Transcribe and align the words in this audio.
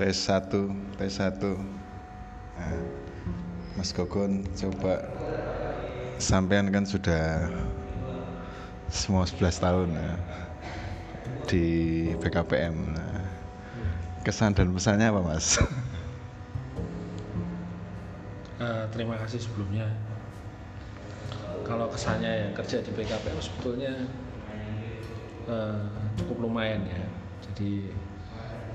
tes 0.00 0.16
1 0.16 0.96
tes 0.96 1.12
1 1.12 1.44
nah, 2.56 2.80
Mas 3.76 3.92
Gogon 3.92 4.48
coba 4.56 5.04
sampean 6.16 6.72
kan 6.72 6.88
sudah 6.88 7.52
semua 8.88 9.28
11 9.28 9.60
tahun 9.60 9.88
nah, 9.92 10.16
di 11.44 11.68
BKPM 12.16 12.96
nah, 12.96 13.28
kesan 14.24 14.56
dan 14.56 14.72
pesannya 14.72 15.12
apa 15.12 15.20
Mas? 15.20 15.60
Uh, 18.60 18.84
terima 18.92 19.16
kasih 19.20 19.40
sebelumnya. 19.40 19.88
Kalau 21.64 21.88
kesannya 21.88 22.28
ya 22.28 22.48
kerja 22.52 22.84
di 22.84 22.90
BKPM 22.92 23.40
sebetulnya 23.40 23.94
uh, 25.48 25.88
cukup 26.20 26.50
lumayan 26.50 26.84
ya. 26.84 27.00
Jadi 27.48 27.88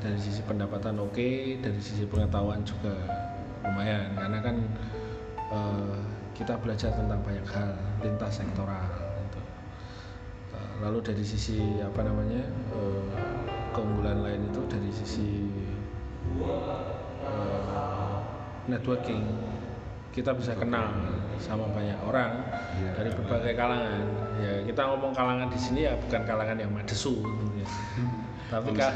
dari 0.05 0.21
sisi 0.21 0.41
pendapatan 0.45 1.01
oke 1.01 1.17
okay, 1.17 1.57
dari 1.57 1.81
sisi 1.81 2.05
pengetahuan 2.05 2.61
juga 2.61 2.93
lumayan 3.65 4.13
karena 4.13 4.37
kan 4.45 4.55
uh, 5.49 5.97
kita 6.37 6.53
belajar 6.61 6.93
tentang 6.93 7.17
banyak 7.25 7.41
hal 7.49 7.73
lintas 8.05 8.37
sektoral 8.37 8.85
gitu. 9.25 9.41
uh, 10.53 10.73
lalu 10.85 11.01
dari 11.01 11.25
sisi 11.25 11.81
apa 11.81 12.05
namanya 12.05 12.45
uh, 12.77 13.09
keunggulan 13.73 14.21
lain 14.21 14.45
itu 14.45 14.61
dari 14.69 14.91
sisi 14.93 15.49
uh, 17.25 18.21
networking 18.69 19.25
kita 20.13 20.31
bisa 20.37 20.53
kenal 20.53 20.95
sama 21.41 21.67
banyak 21.73 21.97
orang 22.05 22.45
ya. 22.79 22.93
dari 22.95 23.09
berbagai 23.11 23.57
kalangan 23.57 24.05
ya 24.39 24.63
kita 24.63 24.81
ngomong 24.87 25.11
kalangan 25.11 25.49
di 25.51 25.59
sini 25.59 25.89
ya 25.89 25.97
bukan 25.97 26.21
kalangan 26.23 26.55
yang 26.55 26.71
madesu. 26.71 27.19
Tapi 28.45 28.77
kan 28.77 28.93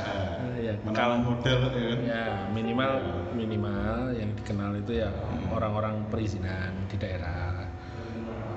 ya 0.62 0.74
kalangan 0.86 1.26
model 1.26 1.60
ya, 1.74 1.86
kan? 1.90 2.00
ya 2.06 2.24
minimal 2.54 2.92
minimal 3.34 4.14
yang 4.14 4.30
dikenal 4.38 4.78
itu 4.78 5.02
ya 5.02 5.10
orang-orang 5.50 6.06
perizinan 6.14 6.74
di 6.86 6.98
daerah. 7.02 7.66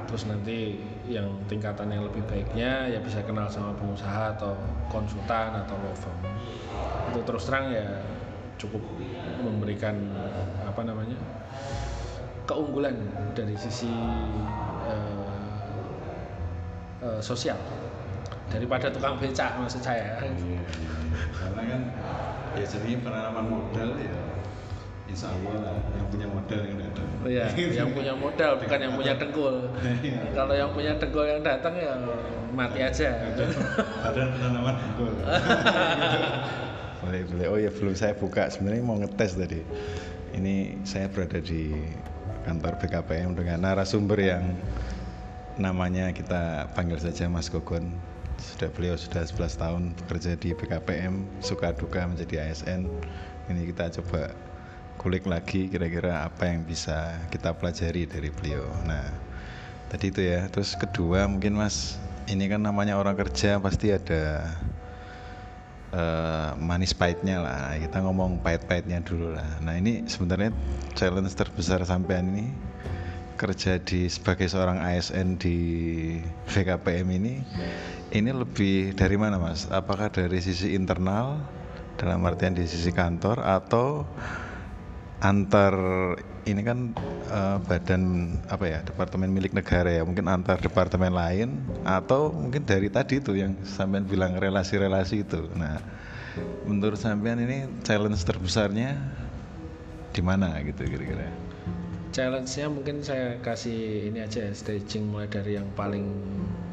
Terus 0.05 0.29
nanti 0.29 0.77
yang 1.09 1.41
tingkatan 1.49 1.89
yang 1.89 2.05
lebih 2.05 2.21
baiknya 2.29 2.93
ya 2.93 3.01
bisa 3.01 3.25
kenal 3.25 3.49
sama 3.49 3.73
pengusaha 3.81 4.37
atau 4.37 4.53
konsultan 4.93 5.57
atau 5.65 5.73
law 5.81 5.97
firm. 5.97 6.21
Itu 7.09 7.21
terus 7.25 7.49
terang 7.49 7.73
ya 7.73 8.05
cukup 8.61 8.85
memberikan 9.41 9.97
apa 10.69 10.85
namanya 10.85 11.17
keunggulan 12.45 12.95
dari 13.33 13.57
sisi 13.57 13.91
uh, 14.87 15.33
uh, 17.01 17.21
sosial 17.25 17.57
daripada 18.53 18.92
tukang 18.92 19.17
becak 19.17 19.56
maksud 19.56 19.81
saya. 19.81 20.20
Iya, 20.20 20.36
iya. 20.36 20.61
Karena 21.33 21.62
kan 21.64 21.81
ya 22.53 22.67
jadi 22.69 22.91
penanaman 23.00 23.45
modal 23.48 23.97
ya 23.97 24.17
Insya 25.12 25.28
Allah 25.28 25.55
lah 25.61 25.77
yang 25.92 26.06
punya 26.08 26.27
modal 26.31 26.61
yang 26.64 26.78
datang. 26.80 27.08
Iya, 27.28 27.47
yang 27.84 27.91
punya 27.92 28.14
modal 28.17 28.53
bukan 28.56 28.78
yang 28.80 28.95
punya 28.97 29.12
dengkul. 29.20 29.56
Iya. 30.00 30.20
Kalau 30.33 30.55
yang 30.56 30.70
punya 30.73 30.92
dengkul 30.97 31.27
yang 31.28 31.42
datang 31.45 31.75
ya 31.77 31.92
mati 32.53 32.80
aja. 32.80 33.08
Ada 34.08 34.23
penanaman 34.33 34.75
dengkul. 34.80 35.12
boleh 37.05 37.23
boleh. 37.28 37.47
Oh 37.53 37.58
ya 37.61 37.70
belum 37.75 37.92
saya 37.92 38.17
buka. 38.17 38.48
Sebenarnya 38.48 38.83
mau 38.84 38.97
ngetes 38.97 39.36
tadi. 39.36 39.61
Ini 40.33 40.80
saya 40.89 41.12
berada 41.12 41.45
di 41.45 41.77
kantor 42.48 42.80
BKPM 42.80 43.36
dengan 43.36 43.58
narasumber 43.69 44.17
yang 44.17 44.56
namanya 45.61 46.08
kita 46.17 46.73
panggil 46.73 46.97
saja 46.97 47.28
Mas 47.28 47.53
Gogon. 47.53 48.12
Sudah 48.43 48.69
beliau 48.75 48.98
sudah 48.98 49.23
11 49.23 49.62
tahun 49.62 49.83
bekerja 50.03 50.35
di 50.35 50.51
BKPM, 50.51 51.23
suka 51.39 51.71
duka 51.71 52.03
menjadi 52.11 52.51
ASN. 52.51 52.91
Ini 53.47 53.62
kita 53.71 53.95
coba 54.03 54.35
kulik 54.98 55.30
lagi 55.30 55.70
kira-kira 55.70 56.27
apa 56.27 56.51
yang 56.51 56.67
bisa 56.67 57.23
kita 57.30 57.55
pelajari 57.55 58.07
dari 58.11 58.35
beliau. 58.35 58.67
Nah, 58.83 59.07
tadi 59.86 60.11
itu 60.11 60.27
ya. 60.27 60.51
Terus 60.51 60.75
kedua 60.75 61.30
mungkin 61.30 61.55
Mas, 61.55 62.03
ini 62.27 62.51
kan 62.51 62.58
namanya 62.63 62.98
orang 62.98 63.14
kerja 63.14 63.63
pasti 63.63 63.95
ada 63.95 64.51
uh, 65.95 66.59
manis 66.59 66.91
pahitnya 66.98 67.39
lah. 67.39 67.79
Kita 67.79 68.03
ngomong 68.03 68.42
pahit-pahitnya 68.42 69.07
dulu 69.07 69.39
lah. 69.39 69.47
Nah, 69.63 69.79
ini 69.79 70.11
sebenarnya 70.11 70.51
challenge 70.98 71.35
terbesar 71.39 71.79
sampean 71.86 72.35
ini 72.35 72.47
kerja 73.42 73.83
di 73.83 74.07
sebagai 74.07 74.47
seorang 74.47 74.79
ASN 74.79 75.35
di 75.42 75.58
VKPM 76.47 77.11
ini 77.11 77.42
ini 78.14 78.30
lebih 78.30 78.95
dari 78.95 79.19
mana 79.19 79.42
Mas? 79.42 79.67
Apakah 79.67 80.14
dari 80.14 80.39
sisi 80.39 80.79
internal 80.79 81.42
dalam 81.98 82.23
artian 82.23 82.55
di 82.55 82.63
sisi 82.70 82.95
kantor 82.95 83.42
atau 83.42 84.07
antar 85.23 85.75
ini 86.42 86.63
kan 86.67 86.95
uh, 87.30 87.58
badan 87.63 88.35
apa 88.51 88.64
ya 88.67 88.79
departemen 88.83 89.30
milik 89.30 89.55
negara 89.55 89.86
ya 89.86 90.03
mungkin 90.03 90.27
antar 90.27 90.59
departemen 90.59 91.14
lain 91.14 91.63
atau 91.86 92.35
mungkin 92.35 92.67
dari 92.67 92.91
tadi 92.91 93.23
itu 93.23 93.39
yang 93.39 93.55
sampean 93.63 94.03
bilang 94.03 94.35
relasi-relasi 94.35 95.23
itu 95.23 95.47
nah 95.55 95.79
menurut 96.67 96.98
sampean 96.98 97.39
ini 97.39 97.70
challenge 97.86 98.19
terbesarnya 98.27 98.98
di 100.11 100.23
mana 100.27 100.59
gitu 100.67 100.83
kira-kira 100.83 101.30
challenge-nya 102.12 102.68
mungkin 102.68 103.00
saya 103.00 103.40
kasih 103.40 104.12
ini 104.12 104.20
aja 104.20 104.46
ya, 104.46 104.52
staging 104.52 105.08
mulai 105.08 105.27
dari 105.27 105.56
yang 105.56 105.67
paling 105.73 106.12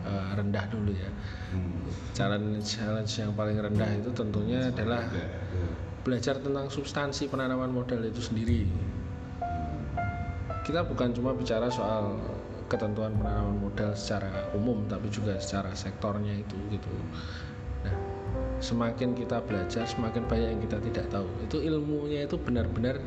uh, 0.04 0.36
rendah 0.36 0.68
dulu 0.68 0.92
ya 0.92 1.10
hmm. 1.56 1.88
challenge 2.12 2.76
challenge 2.76 3.16
yang 3.16 3.32
paling 3.34 3.56
rendah 3.56 3.88
itu 3.96 4.12
tentunya 4.12 4.68
adalah 4.68 5.08
belajar 6.04 6.40
tentang 6.40 6.72
substansi 6.72 7.28
penanaman 7.28 7.70
modal 7.70 8.00
itu 8.02 8.24
sendiri. 8.24 8.66
Kita 10.64 10.86
bukan 10.86 11.12
cuma 11.12 11.36
bicara 11.36 11.68
soal 11.68 12.16
ketentuan 12.70 13.18
penanaman 13.20 13.58
modal 13.58 13.92
secara 13.98 14.48
umum, 14.54 14.86
tapi 14.88 15.10
juga 15.12 15.36
secara 15.42 15.74
sektornya 15.74 16.34
itu 16.40 16.56
gitu. 16.70 16.94
Nah, 17.84 17.96
semakin 18.64 19.18
kita 19.18 19.42
belajar, 19.44 19.84
semakin 19.90 20.24
banyak 20.30 20.50
yang 20.58 20.62
kita 20.64 20.78
tidak 20.88 21.06
tahu. 21.10 21.28
Itu 21.44 21.58
ilmunya 21.60 22.30
itu 22.30 22.38
benar-benar 22.38 23.02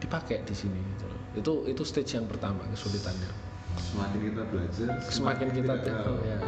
dipakai 0.00 0.40
di 0.48 0.54
sini 0.56 0.80
gitu 0.96 1.09
Itu 1.34 1.66
itu 1.70 1.82
stage 1.86 2.18
yang 2.18 2.26
pertama 2.26 2.62
kesulitannya. 2.72 3.30
Semakin 3.78 4.20
kita 4.34 4.42
belajar, 4.50 4.88
semakin, 5.06 5.10
semakin 5.14 5.48
kita 5.54 5.74
tahu. 5.86 6.14
Ya. 6.26 6.38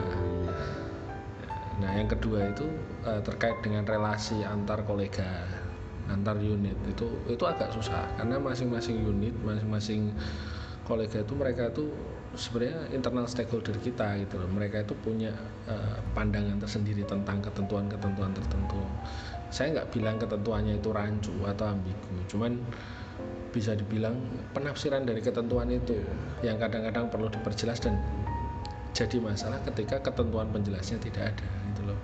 Nah, 1.82 1.90
yang 1.98 2.08
kedua 2.10 2.50
itu 2.50 2.66
uh, 3.02 3.22
terkait 3.22 3.58
dengan 3.62 3.82
relasi 3.86 4.42
antar 4.46 4.86
kolega 4.86 5.46
antar 6.10 6.34
unit 6.38 6.74
itu 6.90 7.06
itu 7.30 7.44
agak 7.46 7.70
susah 7.70 8.02
karena 8.18 8.36
masing-masing 8.42 9.06
unit 9.06 9.34
masing-masing 9.46 10.10
kolega 10.82 11.22
itu 11.22 11.34
mereka 11.38 11.70
itu 11.70 11.86
sebenarnya 12.34 12.90
internal 12.90 13.26
stakeholder 13.30 13.76
kita 13.78 14.18
gitu 14.18 14.40
loh 14.40 14.50
mereka 14.50 14.82
itu 14.82 14.98
punya 14.98 15.30
uh, 15.70 16.02
pandangan 16.16 16.58
tersendiri 16.58 17.06
tentang 17.06 17.38
ketentuan-ketentuan 17.44 18.34
tertentu 18.34 18.82
saya 19.52 19.78
nggak 19.78 19.88
bilang 19.94 20.16
ketentuannya 20.18 20.80
itu 20.80 20.90
rancu 20.90 21.34
atau 21.46 21.70
ambigu 21.70 22.14
cuman 22.26 22.58
bisa 23.52 23.76
dibilang 23.76 24.16
penafsiran 24.56 25.04
dari 25.04 25.20
ketentuan 25.20 25.68
itu 25.68 26.00
yang 26.40 26.56
kadang-kadang 26.56 27.12
perlu 27.12 27.28
diperjelas 27.28 27.84
dan 27.84 28.00
jadi 28.92 29.20
masalah 29.20 29.60
ketika 29.68 30.00
ketentuan 30.00 30.48
penjelasnya 30.52 31.00
tidak 31.00 31.36
ada 31.36 31.46
gitu 31.72 31.82
loh 31.92 32.00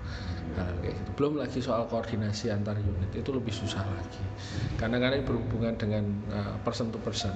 nah, 0.56 0.68
kayak 0.84 0.96
gitu. 0.96 1.10
belum 1.16 1.32
lagi 1.40 1.58
soal 1.60 1.84
koordinasi 1.88 2.52
antar 2.52 2.76
unit 2.80 3.12
itu 3.12 3.30
lebih 3.32 3.52
susah 3.52 3.84
lagi 3.84 4.24
karena 4.80 4.96
karena 5.00 5.20
berhubungan 5.24 5.76
dengan 5.76 6.04
uh, 6.32 6.56
person 6.64 6.92
to 6.92 7.00
person 7.00 7.32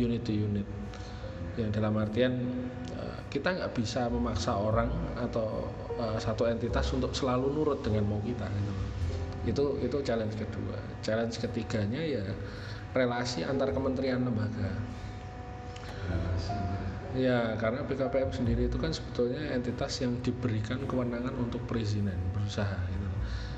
unit 0.00 0.24
to 0.24 0.32
unit 0.32 0.64
yang 1.56 1.72
dalam 1.72 1.96
artian 1.96 2.36
uh, 2.96 3.20
kita 3.32 3.56
nggak 3.56 3.72
bisa 3.72 4.08
memaksa 4.12 4.52
orang 4.56 4.92
atau 5.16 5.68
uh, 5.96 6.16
satu 6.20 6.48
entitas 6.48 6.88
untuk 6.92 7.16
selalu 7.16 7.52
nurut 7.52 7.80
dengan 7.80 8.04
mau 8.04 8.20
kita 8.20 8.44
gitu. 8.48 8.72
itu 9.46 9.64
itu 9.88 9.96
challenge 10.04 10.36
kedua 10.36 10.76
challenge 11.00 11.36
ketiganya 11.40 12.00
ya 12.00 12.24
relasi 12.96 13.44
antar 13.44 13.70
kementerian 13.76 14.24
lembaga 14.24 14.72
Ya, 17.16 17.56
karena 17.56 17.80
BKPM 17.88 18.28
sendiri 18.28 18.68
itu 18.68 18.76
kan 18.76 18.92
sebetulnya 18.92 19.40
entitas 19.56 20.04
yang 20.04 20.20
diberikan 20.20 20.84
kewenangan 20.84 21.32
untuk 21.40 21.64
perizinan 21.64 22.16
berusaha 22.36 22.76
gitu. 22.76 23.08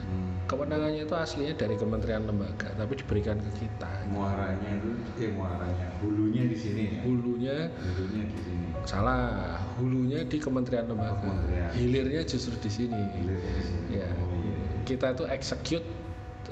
Hmm. 0.09 0.39
Kewenangannya 0.47 1.03
itu 1.03 1.15
aslinya 1.19 1.59
dari 1.59 1.75
kementerian 1.75 2.23
lembaga, 2.23 2.71
tapi 2.79 2.95
diberikan 3.03 3.43
ke 3.43 3.67
kita. 3.67 3.91
Muaranya 4.15 4.79
itu, 4.79 4.91
eh 5.27 5.31
muaranya, 5.35 5.91
hulunya 5.99 6.47
di 6.47 6.57
sini. 6.57 6.83
Ya? 6.87 7.01
Hulunya, 7.03 7.57
hulunya 7.75 8.25
di 8.31 8.39
sini. 8.47 8.67
Salah, 8.87 9.59
hulunya 9.83 10.23
di 10.23 10.39
kementerian 10.39 10.87
lembaga. 10.87 11.19
Oh, 11.19 11.21
kementerian. 11.27 11.71
Hilirnya 11.75 12.23
justru 12.31 12.55
di 12.63 12.71
sini. 12.71 13.03
Hilirnya 13.19 13.53
di 13.59 13.65
sini. 13.67 13.87
Ya, 13.91 14.09
oh, 14.23 14.33
iya. 14.39 14.57
kita 14.87 15.19
itu 15.19 15.25
execute 15.27 15.87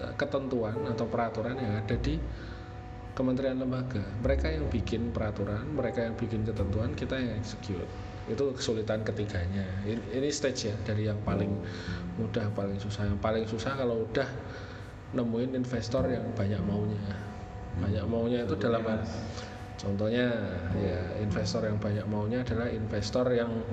eh, 0.03 0.13
ketentuan 0.19 0.75
atau 0.91 1.07
peraturan 1.07 1.55
yang 1.55 1.87
ada 1.87 1.97
di 2.03 2.19
kementerian 3.17 3.57
lembaga. 3.57 4.05
Mereka 4.21 4.53
yang 4.53 4.69
bikin 4.69 5.11
peraturan 5.11 5.65
mereka 5.73 6.05
yang 6.05 6.15
bikin 6.15 6.45
ketentuan 6.45 6.93
kita 6.93 7.17
yang 7.17 7.41
execute. 7.41 7.89
Itu 8.29 8.53
kesulitan 8.53 9.03
ketiganya. 9.03 9.65
Ini, 9.89 10.29
stage 10.29 10.69
ya 10.69 10.77
dari 10.85 11.09
yang 11.09 11.17
paling 11.25 11.51
mudah 12.21 12.53
paling 12.53 12.77
susah. 12.77 13.09
Yang 13.09 13.21
paling 13.25 13.45
susah 13.49 13.73
kalau 13.75 14.05
udah 14.05 14.29
nemuin 15.17 15.57
investor 15.57 16.05
yang 16.13 16.29
banyak 16.37 16.61
maunya. 16.69 17.17
Banyak 17.81 18.05
maunya 18.05 18.45
itu 18.45 18.55
dalam 18.61 18.85
contohnya? 19.81 20.29
ya 20.77 21.01
investor 21.25 21.65
yang 21.65 21.81
banyak 21.81 22.05
maunya 22.05 22.45
adalah 22.45 22.69
investor 22.69 23.33
yang 23.33 23.65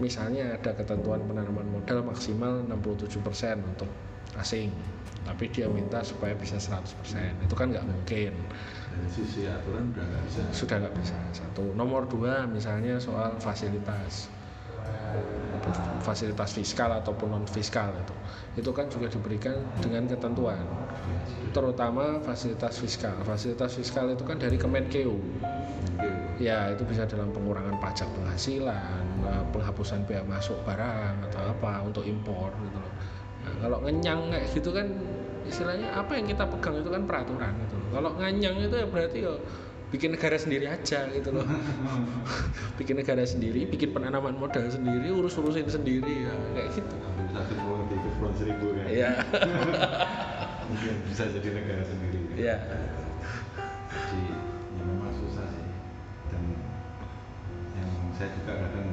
misalnya 0.00 0.56
ada 0.56 0.72
ketentuan 0.72 1.20
penanaman 1.28 1.68
modal 1.68 2.00
maksimal 2.08 2.64
67% 2.64 3.20
untuk 3.60 3.90
asing. 4.38 4.72
Tapi 5.22 5.46
dia 5.54 5.70
minta 5.70 6.02
supaya 6.02 6.34
bisa 6.34 6.58
100% 6.58 7.46
itu 7.46 7.54
kan 7.54 7.70
nggak 7.70 7.86
mungkin. 7.86 8.34
Dari 8.34 9.08
sisi 9.08 9.46
aturan 9.46 9.94
udah 9.94 10.02
nggak 10.02 10.22
bisa. 10.26 10.40
Sudah 10.50 10.76
nggak 10.82 10.94
bisa. 10.98 11.14
Satu. 11.30 11.70
Nomor 11.78 12.10
dua 12.10 12.44
misalnya 12.50 12.98
soal 12.98 13.38
fasilitas. 13.38 14.26
Fasilitas 16.02 16.58
fiskal 16.58 16.90
ataupun 16.90 17.30
non 17.30 17.46
fiskal 17.46 17.94
itu. 17.94 18.16
Itu 18.58 18.70
kan 18.74 18.90
juga 18.90 19.06
diberikan 19.06 19.62
dengan 19.78 20.10
ketentuan. 20.10 20.58
Terutama 21.54 22.18
fasilitas 22.26 22.82
fiskal. 22.82 23.14
Fasilitas 23.22 23.78
fiskal 23.78 24.10
itu 24.10 24.26
kan 24.26 24.42
dari 24.42 24.58
Kemenkeu. 24.58 25.14
Ya 26.42 26.74
itu 26.74 26.82
bisa 26.82 27.06
dalam 27.06 27.30
pengurangan 27.30 27.78
pajak 27.78 28.10
penghasilan 28.18 29.06
penghapusan 29.54 30.02
biaya 30.08 30.26
masuk 30.26 30.58
barang 30.66 31.30
atau 31.30 31.40
apa 31.54 31.84
untuk 31.86 32.02
impor 32.02 32.50
gitu 32.66 32.78
loh 32.80 32.92
nah, 33.42 33.54
kalau 33.62 33.78
ngenyang 33.82 34.30
kayak 34.30 34.46
gitu 34.54 34.70
kan 34.70 34.86
istilahnya 35.46 35.90
apa 35.92 36.16
yang 36.16 36.26
kita 36.30 36.44
pegang 36.46 36.78
itu 36.78 36.90
kan 36.90 37.02
peraturan 37.04 37.52
gitu 37.66 37.74
loh. 37.76 37.88
Kalau 37.92 38.10
nganyang 38.18 38.56
itu 38.62 38.76
ya 38.78 38.86
berarti 38.86 39.18
ya 39.26 39.34
bikin 39.92 40.16
negara 40.16 40.36
sendiri 40.40 40.66
aja 40.70 41.04
gitu 41.12 41.28
loh. 41.36 41.44
Bikin 42.80 42.96
negara 42.96 43.20
sendiri 43.28 43.68
bikin 43.68 43.92
penanaman 43.92 44.32
modal 44.40 44.64
sendiri 44.72 45.12
urus 45.12 45.36
urusin 45.36 45.68
sendiri 45.68 46.24
ya 46.24 46.34
kayak 46.56 46.68
gitu. 46.72 46.94
Ambil 46.96 47.26
satu 47.36 47.52
pulau 47.60 47.84
di 47.92 47.96
kepulauan 48.00 48.34
seribu 48.40 48.66
kan. 48.72 48.86
Iya. 48.88 49.10
mungkin 50.72 50.94
bisa 51.04 51.28
jadi 51.28 51.48
negara 51.52 51.84
sendiri. 51.84 52.18
Iya. 52.32 52.56
jadi 53.92 54.20
ya 54.80 54.82
memang 54.88 55.12
susah 55.12 55.44
sih. 55.52 55.68
Dan 56.32 56.42
yang 57.76 57.90
saya 58.16 58.32
juga 58.32 58.52
kadang 58.56 58.88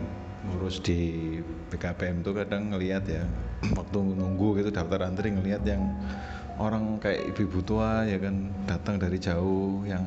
ngurus 0.48 0.80
di 0.80 1.40
BKPM 1.72 2.24
tuh 2.24 2.32
kadang 2.38 2.72
ngelihat 2.72 3.04
ya 3.08 3.24
waktu 3.78 3.98
nunggu 4.00 4.64
gitu 4.64 4.70
daftar 4.72 5.08
antri 5.08 5.36
ngelihat 5.36 5.64
yang 5.68 5.84
orang 6.60 7.00
kayak 7.00 7.36
ibu-ibu 7.36 7.60
tua 7.64 8.08
ya 8.08 8.20
kan 8.20 8.52
datang 8.68 9.00
dari 9.00 9.20
jauh 9.20 9.84
yang 9.84 10.04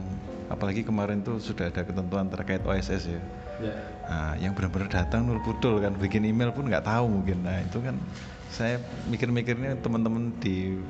apalagi 0.52 0.84
kemarin 0.84 1.24
tuh 1.24 1.40
sudah 1.40 1.72
ada 1.72 1.84
ketentuan 1.84 2.28
terkait 2.28 2.60
OSS 2.64 3.04
ya 3.08 3.22
Ya. 3.62 3.74
Nah, 4.10 4.34
yang 4.42 4.52
benar-benar 4.58 4.90
datang 4.90 5.22
nul 5.22 5.38
pudul 5.38 5.78
kan 5.78 5.94
bikin 5.94 6.26
email 6.26 6.50
pun 6.50 6.66
nggak 6.66 6.82
tahu 6.82 7.06
mungkin 7.06 7.46
nah 7.46 7.62
itu 7.62 7.78
kan 7.78 7.94
saya 8.50 8.82
mikir-mikirnya 9.06 9.78
teman-teman 9.78 10.34
di 10.42 10.82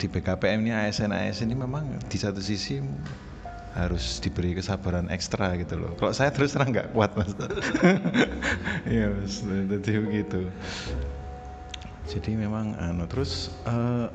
di 0.00 0.06
BKPM 0.10 0.66
ini 0.66 0.72
ASN 0.74 1.14
ASN 1.14 1.52
ini 1.52 1.56
memang 1.56 2.00
di 2.10 2.18
satu 2.18 2.42
sisi 2.42 2.82
harus 3.74 4.22
diberi 4.22 4.54
kesabaran 4.54 5.10
ekstra 5.10 5.58
gitu 5.58 5.74
loh. 5.74 5.92
Kalau 5.98 6.14
saya 6.14 6.30
terus 6.30 6.54
terang 6.54 6.70
nggak 6.70 6.94
kuat 6.94 7.18
mas. 7.18 7.34
Iya 8.86 9.10
mas, 9.10 9.42
jadi 9.42 9.92
begitu. 9.98 10.46
Jadi 12.04 12.30
memang 12.38 12.78
anu 12.78 13.08
terus 13.10 13.50
eh, 13.66 14.08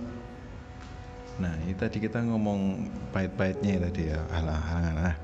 Nah, 1.40 1.56
ini 1.64 1.72
tadi 1.72 2.04
kita 2.04 2.20
ngomong 2.20 2.92
pahit-pahitnya 3.16 3.88
tadi 3.88 4.12
ya, 4.12 4.20
halah 4.36 4.60
halangan. 4.60 4.96
Nah, 5.00 5.16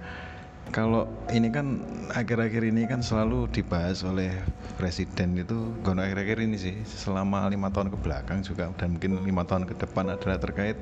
kalau 0.72 1.12
ini 1.28 1.52
kan 1.52 1.84
akhir-akhir 2.16 2.72
ini 2.72 2.88
kan 2.88 3.04
selalu 3.04 3.52
dibahas 3.52 4.00
oleh 4.08 4.32
presiden 4.80 5.36
itu, 5.36 5.76
gono 5.84 6.00
akhir-akhir 6.00 6.40
ini 6.40 6.56
sih, 6.56 6.76
selama 6.88 7.52
lima 7.52 7.68
tahun 7.68 7.92
ke 7.92 8.00
belakang 8.00 8.40
juga 8.48 8.72
dan 8.80 8.96
mungkin 8.96 9.28
lima 9.28 9.44
tahun 9.44 9.68
ke 9.68 9.76
depan 9.76 10.08
adalah 10.08 10.40
terkait 10.40 10.80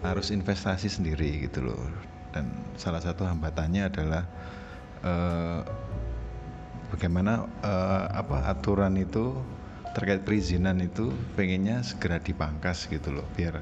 harus 0.00 0.32
investasi 0.32 0.88
sendiri 0.88 1.44
gitu 1.44 1.68
loh. 1.68 1.78
Dan 2.32 2.48
salah 2.80 3.00
satu 3.04 3.28
hambatannya 3.28 3.88
adalah 3.92 4.22
eh, 5.04 5.60
bagaimana 6.92 7.46
eh, 7.60 8.04
apa 8.12 8.48
aturan 8.48 8.96
itu 8.96 9.36
terkait 9.92 10.24
perizinan 10.24 10.80
itu 10.80 11.12
pengennya 11.36 11.84
segera 11.84 12.16
dipangkas 12.16 12.88
gitu 12.88 13.12
loh 13.12 13.28
biar 13.36 13.60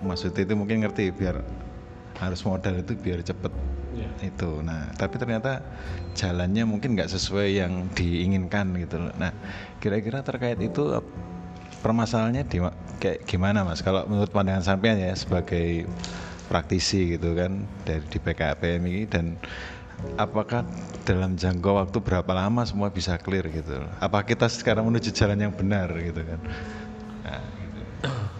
maksudnya 0.00 0.48
itu 0.48 0.56
mungkin 0.56 0.80
ngerti 0.80 1.12
biar 1.12 1.44
harus 2.16 2.40
modal 2.48 2.80
itu 2.80 2.96
biar 2.96 3.20
cepet 3.20 3.52
Iya. 3.96 4.28
itu. 4.28 4.50
Nah 4.60 4.92
tapi 4.94 5.16
ternyata 5.16 5.64
jalannya 6.12 6.68
mungkin 6.68 6.94
nggak 6.96 7.08
sesuai 7.08 7.48
yang 7.56 7.88
diinginkan 7.96 8.76
gitu 8.76 9.08
loh. 9.08 9.12
Nah 9.16 9.32
kira-kira 9.80 10.20
terkait 10.20 10.60
itu 10.60 11.00
permasalahannya 11.80 12.44
di 12.44 12.60
kayak 13.00 13.24
gimana 13.24 13.64
mas? 13.64 13.80
Kalau 13.80 14.04
menurut 14.04 14.28
pandangan 14.28 14.64
sampean 14.64 15.00
ya 15.00 15.16
sebagai 15.16 15.88
praktisi 16.46 17.18
gitu 17.18 17.34
kan 17.34 17.66
dari 17.82 18.02
di 18.06 18.18
PKPM 18.22 18.82
ini 18.86 19.02
dan 19.06 19.36
apakah 20.16 20.62
dalam 21.02 21.34
jangka 21.34 21.70
waktu 21.86 21.98
berapa 22.02 22.32
lama 22.32 22.62
semua 22.62 22.92
bisa 22.92 23.18
clear 23.18 23.46
gitu 23.50 23.82
apa 23.98 24.22
kita 24.22 24.46
sekarang 24.46 24.86
menuju 24.88 25.10
jalan 25.10 25.38
yang 25.40 25.54
benar 25.54 25.90
gitu 25.98 26.22
kan 26.22 26.40
nah, 27.26 27.42
gitu. 27.42 27.80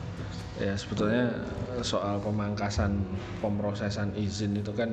Ya 0.56 0.72
sebetulnya 0.72 1.36
soal 1.84 2.16
pemangkasan 2.24 3.04
pemrosesan 3.44 4.16
izin 4.16 4.56
itu 4.56 4.72
kan 4.72 4.88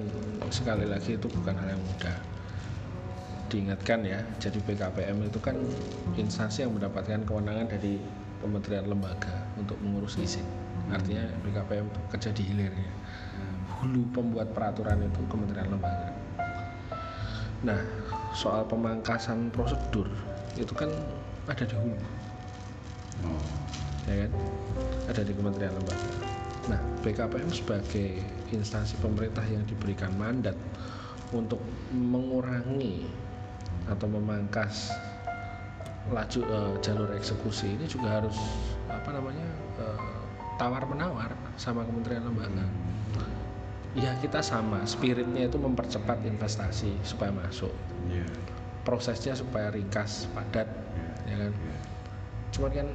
sekali 0.52 0.84
lagi 0.84 1.16
itu 1.16 1.32
bukan 1.32 1.56
hal 1.56 1.80
yang 1.80 1.84
mudah. 1.88 2.18
Diingatkan 3.48 4.04
ya, 4.04 4.20
jadi 4.44 4.60
BKPM 4.60 5.24
itu 5.24 5.40
kan 5.40 5.56
instansi 6.20 6.68
yang 6.68 6.76
mendapatkan 6.76 7.24
kewenangan 7.24 7.72
dari 7.72 7.96
kementerian 8.44 8.92
lembaga 8.92 9.48
untuk 9.56 9.80
mengurus 9.80 10.20
izin. 10.20 10.44
Artinya 10.92 11.24
BKPM 11.46 11.88
kerja 12.12 12.30
di 12.36 12.44
hilirnya. 12.44 12.92
Hulu 13.80 14.04
pembuat 14.16 14.52
peraturan 14.52 15.04
itu 15.04 15.22
kementerian 15.28 15.72
lembaga. 15.72 16.12
Nah, 17.64 17.80
soal 18.36 18.68
pemangkasan 18.68 19.54
prosedur 19.54 20.10
itu 20.60 20.74
kan 20.76 20.90
ada 21.48 21.64
di 21.66 21.76
hulu 21.76 21.98
oh, 23.26 23.46
ya 24.10 24.26
kan 24.26 24.32
ada 25.12 25.22
di 25.24 25.34
kementerian 25.36 25.74
lembaga. 25.76 26.10
Nah, 26.72 26.80
BKPM 27.04 27.52
sebagai 27.52 28.24
instansi 28.56 28.96
pemerintah 29.04 29.44
yang 29.48 29.64
diberikan 29.68 30.12
mandat 30.16 30.56
untuk 31.36 31.60
mengurangi 31.92 33.08
atau 33.90 34.08
memangkas 34.08 34.94
laju 36.12 36.40
eh, 36.44 36.74
jalur 36.84 37.10
eksekusi 37.16 37.80
ini 37.80 37.86
juga 37.88 38.22
harus 38.22 38.36
apa 38.92 39.12
namanya 39.16 39.48
tawar 40.58 40.84
menawar 40.86 41.34
sama 41.58 41.86
kementerian 41.86 42.26
lembaga. 42.26 42.66
Ya 43.94 44.18
kita 44.18 44.42
sama, 44.42 44.82
spiritnya 44.90 45.46
itu 45.46 45.62
mempercepat 45.62 46.26
investasi 46.26 46.98
supaya 47.06 47.30
masuk, 47.30 47.70
iya. 48.10 48.26
Prosesnya 48.82 49.38
supaya 49.38 49.70
ringkas, 49.70 50.26
padat, 50.34 50.66
ya 51.30 51.38
kan. 51.38 51.54
Cuman 52.50 52.72
kan 52.74 52.88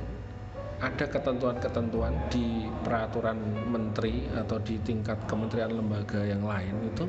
ada 0.78 1.06
ketentuan-ketentuan 1.10 2.14
di 2.30 2.70
peraturan 2.86 3.38
menteri 3.66 4.30
atau 4.38 4.62
di 4.62 4.78
tingkat 4.82 5.18
kementerian 5.26 5.74
lembaga 5.74 6.22
yang 6.22 6.46
lain 6.46 6.74
itu 6.86 7.06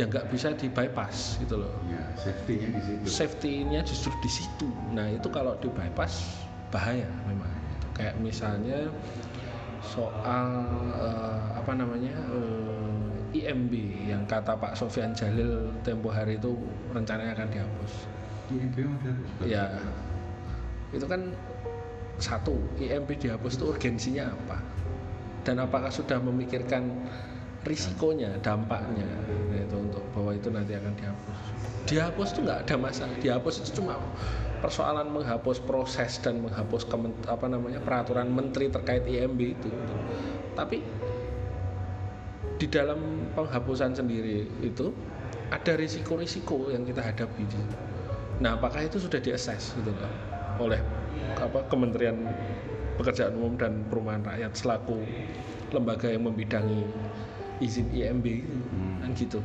yang 0.00 0.08
nggak 0.08 0.32
bisa 0.32 0.56
di 0.56 0.72
bypass 0.72 1.36
gitu 1.38 1.60
loh. 1.60 1.72
Iya 1.84 2.04
safety-nya 2.16 2.68
di 2.72 2.80
situ. 2.80 3.04
Safety-nya 3.06 3.80
justru 3.84 4.10
di 4.24 4.30
situ. 4.32 4.68
Nah 4.96 5.06
itu 5.12 5.28
kalau 5.28 5.52
di 5.60 5.68
bypass 5.68 6.44
bahaya 6.72 7.06
memang. 7.28 7.52
Kayak 7.94 8.18
misalnya 8.18 8.90
soal 9.92 10.48
eh, 10.96 11.40
apa 11.60 11.72
namanya 11.76 12.14
eh, 12.32 13.40
IMB 13.44 13.72
yang 14.08 14.22
kata 14.30 14.54
Pak 14.56 14.78
Sofian 14.78 15.12
Jalil 15.12 15.74
tempo 15.82 16.08
hari 16.08 16.38
itu 16.38 16.54
rencananya 16.94 17.34
akan 17.34 17.48
dihapus. 17.50 17.92
IMB 18.54 18.76
udah 18.86 19.16
ya. 19.44 19.64
Itu 20.94 21.04
kan 21.10 21.34
satu 22.22 22.54
IMB 22.78 23.10
dihapus 23.18 23.58
itu 23.58 23.64
urgensinya 23.74 24.30
apa? 24.30 24.58
Dan 25.44 25.60
apakah 25.60 25.90
sudah 25.92 26.16
memikirkan 26.22 26.88
risikonya 27.66 28.38
dampaknya 28.40 29.08
itu 29.52 29.76
untuk 29.76 30.04
bahwa 30.14 30.32
itu 30.32 30.48
nanti 30.48 30.72
akan 30.78 30.92
dihapus? 30.94 31.38
Dihapus 31.84 32.28
itu 32.32 32.40
nggak 32.46 32.60
ada 32.64 32.74
masalah. 32.80 33.16
Dihapus 33.20 33.54
itu 33.60 33.82
cuma 33.82 33.98
persoalan 34.64 35.12
menghapus 35.12 35.60
proses 35.60 36.16
dan 36.24 36.40
menghapus 36.40 36.88
apa 37.28 37.44
namanya 37.52 37.84
peraturan 37.84 38.32
menteri 38.32 38.72
terkait 38.72 39.04
IMB 39.04 39.60
itu 39.60 39.68
tapi 40.56 40.80
di 42.56 42.66
dalam 42.72 43.28
penghapusan 43.36 43.92
sendiri 43.92 44.48
itu 44.64 44.96
ada 45.52 45.76
risiko-risiko 45.76 46.72
yang 46.72 46.88
kita 46.88 47.04
hadapi. 47.04 47.44
Nah, 48.40 48.56
apakah 48.56 48.88
itu 48.88 48.96
sudah 48.96 49.20
diakses 49.20 49.76
gitu 49.76 49.92
loh 49.92 50.12
oleh 50.62 50.80
apa 51.36 51.66
Kementerian 51.66 52.14
Pekerjaan 52.94 53.34
Umum 53.34 53.58
dan 53.58 53.84
Perumahan 53.90 54.22
Rakyat 54.22 54.54
selaku 54.54 55.02
lembaga 55.74 56.08
yang 56.08 56.24
membidangi 56.30 56.86
izin 57.58 57.90
IMB 57.90 58.26
gitu. 58.48 58.64
Hmm. 58.70 59.02
kan 59.02 59.10
gitu. 59.12 59.38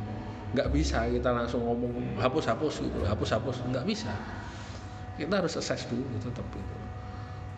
Nggak 0.54 0.70
bisa 0.70 1.04
kita 1.10 1.30
langsung 1.34 1.66
ngomong 1.66 2.18
hapus-hapus 2.18 2.88
gitu, 2.88 2.98
hapus-hapus 3.04 3.68
nggak 3.68 3.84
bisa. 3.84 4.14
Kita 5.20 5.34
harus 5.44 5.52
assess 5.60 5.84
dulu 5.84 6.04
tetap 6.16 6.46
gitu. 6.56 6.74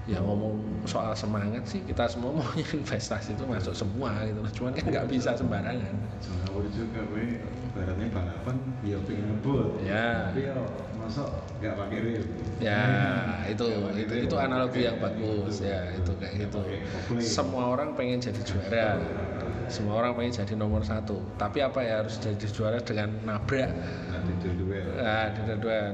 ya 0.02 0.19
ngomong 0.19 0.83
soal 0.83 1.14
semangat 1.14 1.62
sih 1.62 1.78
kita 1.87 2.11
semua 2.11 2.35
maunya 2.42 2.66
investasi 2.75 3.38
itu 3.38 3.47
masuk 3.47 3.71
semua 3.71 4.11
gitu 4.26 4.42
cuman 4.59 4.75
kan 4.75 4.85
nggak 4.90 5.07
bisa 5.07 5.38
sembarangan. 5.38 5.95
Ngawur 6.42 6.66
juga 6.75 7.07
gue 7.07 7.38
baratnya 7.71 8.11
balapan 8.11 8.57
ya 8.83 8.99
pengen 9.07 9.25
ngebut. 9.31 9.66
Ya. 9.87 10.26
tapi 10.35 10.50
ya 10.50 10.59
masuk 10.99 11.28
nggak 11.62 11.75
pakai 11.78 11.99
rem 12.02 12.26
ya 12.59 12.83
itu 13.47 13.64
itu 13.95 14.14
rem. 14.19 14.26
itu 14.26 14.37
analogi 14.42 14.81
yang 14.90 14.99
bagus. 14.99 15.62
Ya 15.62 15.95
itu 15.95 16.11
kayak 16.19 16.35
gitu. 16.50 16.61
Semua 17.23 17.71
orang 17.71 17.95
pengen 17.95 18.19
jadi 18.19 18.42
juara 18.42 18.99
semua 19.73 20.05
orang 20.05 20.12
pengen 20.14 20.45
jadi 20.45 20.55
nomor 20.55 20.85
satu 20.85 21.19
tapi 21.41 21.64
apa 21.64 21.81
ya 21.81 22.05
harus 22.05 22.21
jadi 22.21 22.47
juara 22.52 22.79
dengan 22.85 23.09
nabrak 23.25 23.73
nanti 24.12 24.33
dua 24.52 24.73
Nah, 24.93 25.33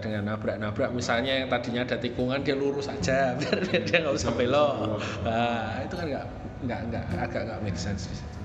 dengan 0.03 0.23
nabrak-nabrak 0.35 0.91
misalnya 0.93 1.41
yang 1.41 1.49
tadinya 1.49 1.87
ada 1.87 1.97
tikungan 1.97 2.43
dia 2.43 2.59
lurus 2.59 2.91
aja 2.91 3.33
biar 3.39 3.59
dia 3.65 3.81
dia 3.85 3.99
nggak 4.05 4.17
usah 4.17 4.33
belok. 4.35 5.01
Nah, 5.25 5.81
itu 5.87 5.95
kan 5.95 6.07
nggak 6.07 6.27
nggak 6.67 6.81
nggak 6.91 7.05
agak 7.25 7.43
nggak 7.49 7.61
make 7.63 7.79
sense 7.79 8.11
di 8.11 8.15
situ. 8.19 8.39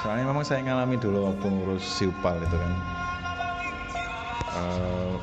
Soalnya 0.00 0.24
memang 0.32 0.44
saya 0.48 0.64
ngalami 0.64 0.96
dulu 0.96 1.28
waktu 1.28 1.46
ngurus 1.46 1.84
siupal 1.84 2.40
itu 2.40 2.56
kan. 2.56 2.72
Eh, 4.50 5.14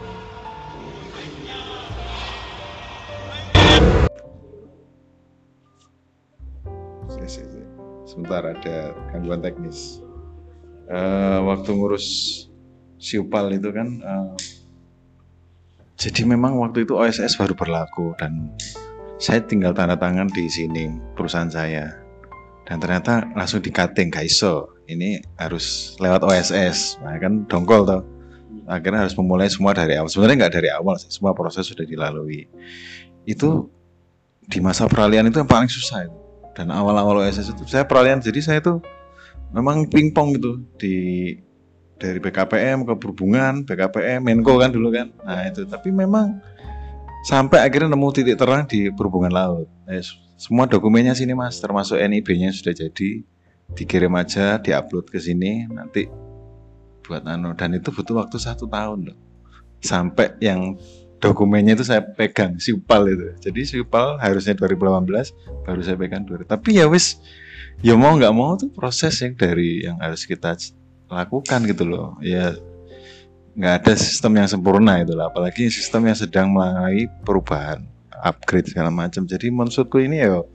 Sebentar 8.17 8.50
ada 8.50 8.97
gangguan 9.13 9.45
teknis. 9.45 10.01
Eh, 10.89 11.39
waktu 11.45 11.69
ngurus 11.69 12.05
siupal 12.97 13.45
itu 13.53 13.69
kan, 13.69 14.01
eh, 14.01 14.33
jadi 16.01 16.25
memang 16.25 16.57
waktu 16.57 16.81
itu 16.81 16.97
OSS 16.97 17.38
baru 17.38 17.53
berlaku 17.53 18.17
dan 18.17 18.50
saya 19.21 19.45
tinggal 19.45 19.77
tanda 19.77 19.93
tangan 19.93 20.33
di 20.33 20.50
sini 20.50 20.97
perusahaan 21.13 21.45
saya. 21.45 21.93
Dan 22.65 22.81
ternyata 22.81 23.21
langsung 23.38 23.62
di 23.62 23.69
cutting 23.69 24.09
gak 24.09 24.25
iso 24.25 24.74
ini 24.89 25.21
harus 25.38 25.93
lewat 26.01 26.25
OSS 26.25 26.97
nah 27.05 27.21
kan 27.21 27.45
dongkol 27.45 27.86
toh. 27.86 28.01
Akhirnya 28.65 29.05
harus 29.05 29.13
memulai 29.13 29.45
semua 29.45 29.77
dari 29.77 29.93
awal. 29.93 30.09
Sebenarnya 30.09 30.50
nggak 30.50 30.55
dari 30.57 30.69
awal 30.74 30.97
semua 30.97 31.38
proses 31.38 31.69
sudah 31.69 31.86
dilalui. 31.86 32.50
Itu 33.29 33.69
di 34.50 34.57
masa 34.57 34.89
peralihan 34.89 35.29
itu 35.29 35.38
yang 35.38 35.45
paling 35.45 35.69
susah 35.69 36.09
itu 36.09 36.26
dan 36.57 36.73
awal-awal 36.73 37.21
OSS 37.21 37.53
itu 37.53 37.63
saya 37.69 37.85
peralihan 37.85 38.17
jadi 38.17 38.41
saya 38.41 38.59
tuh 38.65 38.81
memang 39.53 39.85
pingpong 39.85 40.33
gitu 40.41 40.65
di 40.81 40.95
dari 41.97 42.21
BKPM 42.21 42.85
ke 42.85 42.93
perhubungan 42.97 43.65
BKPM 43.65 44.21
Menko 44.21 44.61
kan 44.61 44.69
dulu 44.69 44.93
kan. 44.93 45.09
Nah 45.25 45.49
itu. 45.49 45.65
Tapi 45.65 45.89
memang 45.89 46.37
sampai 47.25 47.65
akhirnya 47.65 47.91
nemu 47.91 48.07
titik 48.13 48.37
terang 48.37 48.69
di 48.69 48.93
perhubungan 48.93 49.33
laut. 49.33 49.67
Eh, 49.89 50.05
semua 50.37 50.69
dokumennya 50.69 51.17
sini 51.17 51.33
mas. 51.33 51.57
Termasuk 51.57 51.97
NIB-nya 51.97 52.53
sudah 52.53 52.73
jadi. 52.73 53.25
Dikirim 53.67 54.13
aja 54.15 54.61
diupload 54.61 55.09
ke 55.09 55.19
sini. 55.19 55.65
Nanti 55.67 56.07
buat 57.03 57.25
anu. 57.25 57.57
Dan 57.57 57.75
itu 57.75 57.89
butuh 57.89 58.23
waktu 58.23 58.37
satu 58.37 58.69
tahun 58.69 59.11
loh. 59.11 59.17
Sampai 59.81 60.37
yang 60.39 60.77
dokumennya 61.17 61.74
itu 61.77 61.86
saya 61.86 62.01
pegang 62.01 62.62
siupal 62.62 63.09
itu. 63.09 63.33
Jadi 63.41 63.62
siupal 63.65 64.21
harusnya 64.21 64.53
2018 64.53 65.65
baru 65.65 65.81
saya 65.81 65.97
pegang 65.97 66.24
2000 66.25 66.45
tapi 66.47 66.77
ya 66.77 66.86
wis 66.86 67.17
ya 67.81 67.93
mau 67.97 68.13
nggak 68.17 68.33
mau 68.33 68.57
tuh 68.57 68.69
proses 68.74 69.17
yang 69.21 69.33
dari 69.38 69.86
yang 69.86 69.97
harus 70.01 70.25
kita 70.25 70.53
lakukan 71.09 71.59
gitu 71.65 71.83
loh. 71.86 72.17
Ya 72.21 72.53
nggak 73.57 73.74
ada 73.83 73.93
sistem 73.97 74.38
yang 74.38 74.47
sempurna 74.50 75.01
itu 75.01 75.17
lah 75.17 75.33
apalagi 75.33 75.74
sistem 75.74 76.05
yang 76.05 76.17
sedang 76.17 76.53
melalui 76.53 77.09
perubahan 77.25 77.81
upgrade 78.21 78.69
segala 78.69 78.93
macam. 78.93 79.25
Jadi 79.25 79.50
maksudku 79.50 79.97
ini 79.97 80.21
ya 80.21 80.45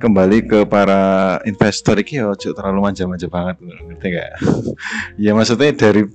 kembali 0.00 0.48
ke 0.48 0.58
para 0.64 1.36
investor 1.44 2.00
ini 2.00 2.24
ya 2.24 2.32
terlalu 2.32 2.80
manja-manja 2.88 3.28
banget 3.28 3.56
ngerti 3.60 4.06
nggak? 4.08 4.32
Ya 5.24 5.36
maksudnya 5.36 5.76
dari 5.76 6.08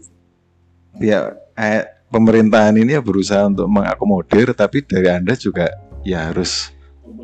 pihak 0.97 1.25
eh, 1.53 1.85
pemerintahan 2.07 2.75
ini 2.79 2.95
ya 2.95 3.01
berusaha 3.03 3.47
untuk 3.47 3.67
mengakomodir 3.67 4.55
tapi 4.55 4.83
dari 4.83 5.11
anda 5.11 5.35
juga 5.35 5.71
ya 6.07 6.31
harus 6.31 6.71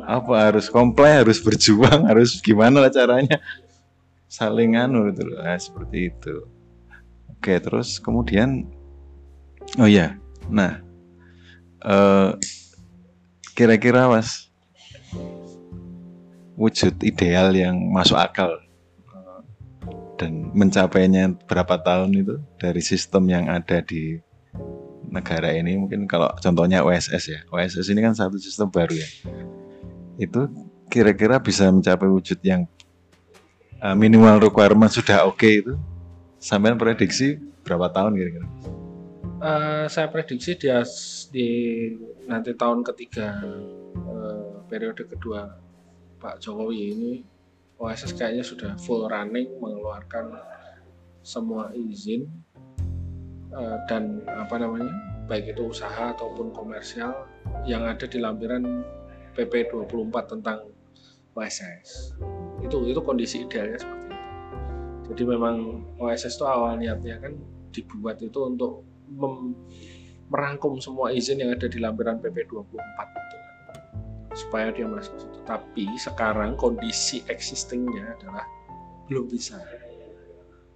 apa 0.04 0.52
harus 0.52 0.68
komplain 0.68 1.24
harus 1.24 1.40
berjuang 1.40 2.04
harus 2.10 2.40
gimana 2.44 2.84
lah 2.84 2.92
caranya? 2.92 3.40
Saling 4.28 4.74
anu 4.76 5.08
gitu 5.12 5.30
loh 5.30 5.40
Nah, 5.40 5.56
seperti 5.56 6.10
itu. 6.12 6.44
Oke 7.30 7.60
terus 7.60 8.00
kemudian 8.00 8.68
oh 9.80 9.88
ya 9.88 10.16
nah 10.48 10.80
eh, 11.84 12.30
kira-kira 13.56 14.08
mas 14.08 14.52
wujud 16.54 16.94
ideal 17.00 17.52
yang 17.56 17.76
masuk 17.92 18.20
akal 18.20 18.60
eh, 19.12 19.40
dan 20.20 20.52
mencapainya 20.52 21.32
berapa 21.48 21.80
tahun 21.80 22.12
itu 22.12 22.36
dari 22.60 22.80
sistem 22.84 23.28
yang 23.28 23.48
ada 23.48 23.80
di 23.80 24.20
negara 25.14 25.54
ini 25.54 25.78
mungkin 25.78 26.10
kalau 26.10 26.34
contohnya 26.42 26.82
OSS 26.82 27.24
ya. 27.30 27.40
OSS 27.54 27.86
ini 27.94 28.02
kan 28.02 28.18
satu 28.18 28.34
sistem 28.42 28.66
baru 28.66 28.98
ya. 28.98 29.08
Itu 30.18 30.50
kira-kira 30.90 31.38
bisa 31.38 31.70
mencapai 31.70 32.10
wujud 32.10 32.42
yang 32.42 32.66
eh, 33.78 33.94
minimal 33.94 34.42
requirement 34.42 34.90
sudah 34.90 35.22
oke 35.30 35.46
itu? 35.46 35.78
Sampai 36.42 36.74
prediksi 36.74 37.38
berapa 37.62 37.88
tahun 37.88 38.18
kira-kira? 38.18 38.46
Eh, 39.44 39.86
saya 39.92 40.10
prediksi 40.10 40.58
dia 40.58 40.82
di 41.30 41.48
nanti 42.26 42.56
tahun 42.56 42.82
ketiga 42.82 43.38
eh, 43.94 44.44
periode 44.66 45.06
kedua 45.06 45.54
Pak 46.18 46.42
Jokowi 46.42 46.80
ini 46.96 47.12
OSS 47.76 48.16
kayaknya 48.16 48.44
sudah 48.46 48.72
full 48.80 49.04
running 49.06 49.50
mengeluarkan 49.60 50.32
semua 51.24 51.72
izin 51.72 52.28
dan 53.86 54.24
apa 54.26 54.58
namanya 54.58 54.90
baik 55.30 55.54
itu 55.56 55.70
usaha 55.70 56.12
ataupun 56.12 56.50
komersial 56.52 57.26
yang 57.64 57.86
ada 57.86 58.04
di 58.04 58.18
lampiran 58.18 58.82
PP 59.34 59.72
24 59.72 60.32
tentang 60.36 60.68
OSS 61.34 62.18
itu 62.62 62.76
itu 62.90 63.00
kondisi 63.02 63.46
idealnya 63.46 63.78
seperti 63.78 64.06
itu 64.10 64.18
jadi 65.14 65.22
memang 65.36 65.86
OSS 66.02 66.40
itu 66.40 66.44
awal 66.46 66.76
niatnya 66.80 67.22
kan 67.22 67.32
dibuat 67.70 68.22
itu 68.22 68.38
untuk 68.42 68.86
merangkum 70.30 70.80
semua 70.80 71.12
izin 71.12 71.42
yang 71.42 71.54
ada 71.54 71.68
di 71.68 71.78
lampiran 71.78 72.18
PP 72.18 72.50
24 72.50 72.74
itu 72.74 73.38
supaya 74.34 74.74
dia 74.74 74.86
masuk 74.90 75.14
situ. 75.14 75.38
Tapi 75.46 75.86
sekarang 75.96 76.58
kondisi 76.58 77.22
existingnya 77.30 78.18
adalah 78.18 78.44
belum 79.06 79.30
bisa. 79.30 79.58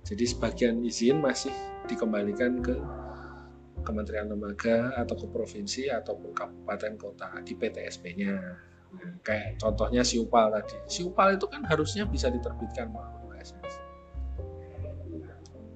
Jadi 0.08 0.24
sebagian 0.24 0.80
izin 0.80 1.20
masih 1.20 1.52
dikembalikan 1.84 2.64
ke 2.64 2.72
kementerian 3.84 4.32
lembaga 4.32 4.96
atau 4.96 5.14
ke 5.16 5.26
provinsi 5.28 5.92
ataupun 5.92 6.32
kabupaten 6.32 6.96
kota 6.96 7.28
di 7.44 7.52
PTSP-nya. 7.52 8.32
Nah, 8.88 9.12
kayak 9.20 9.60
contohnya 9.60 10.00
Siupal 10.00 10.48
tadi. 10.48 10.76
Siupal 10.88 11.36
itu 11.36 11.44
kan 11.44 11.60
harusnya 11.68 12.08
bisa 12.08 12.32
diterbitkan 12.32 12.88
melalui 12.88 13.36
OSS 13.36 13.84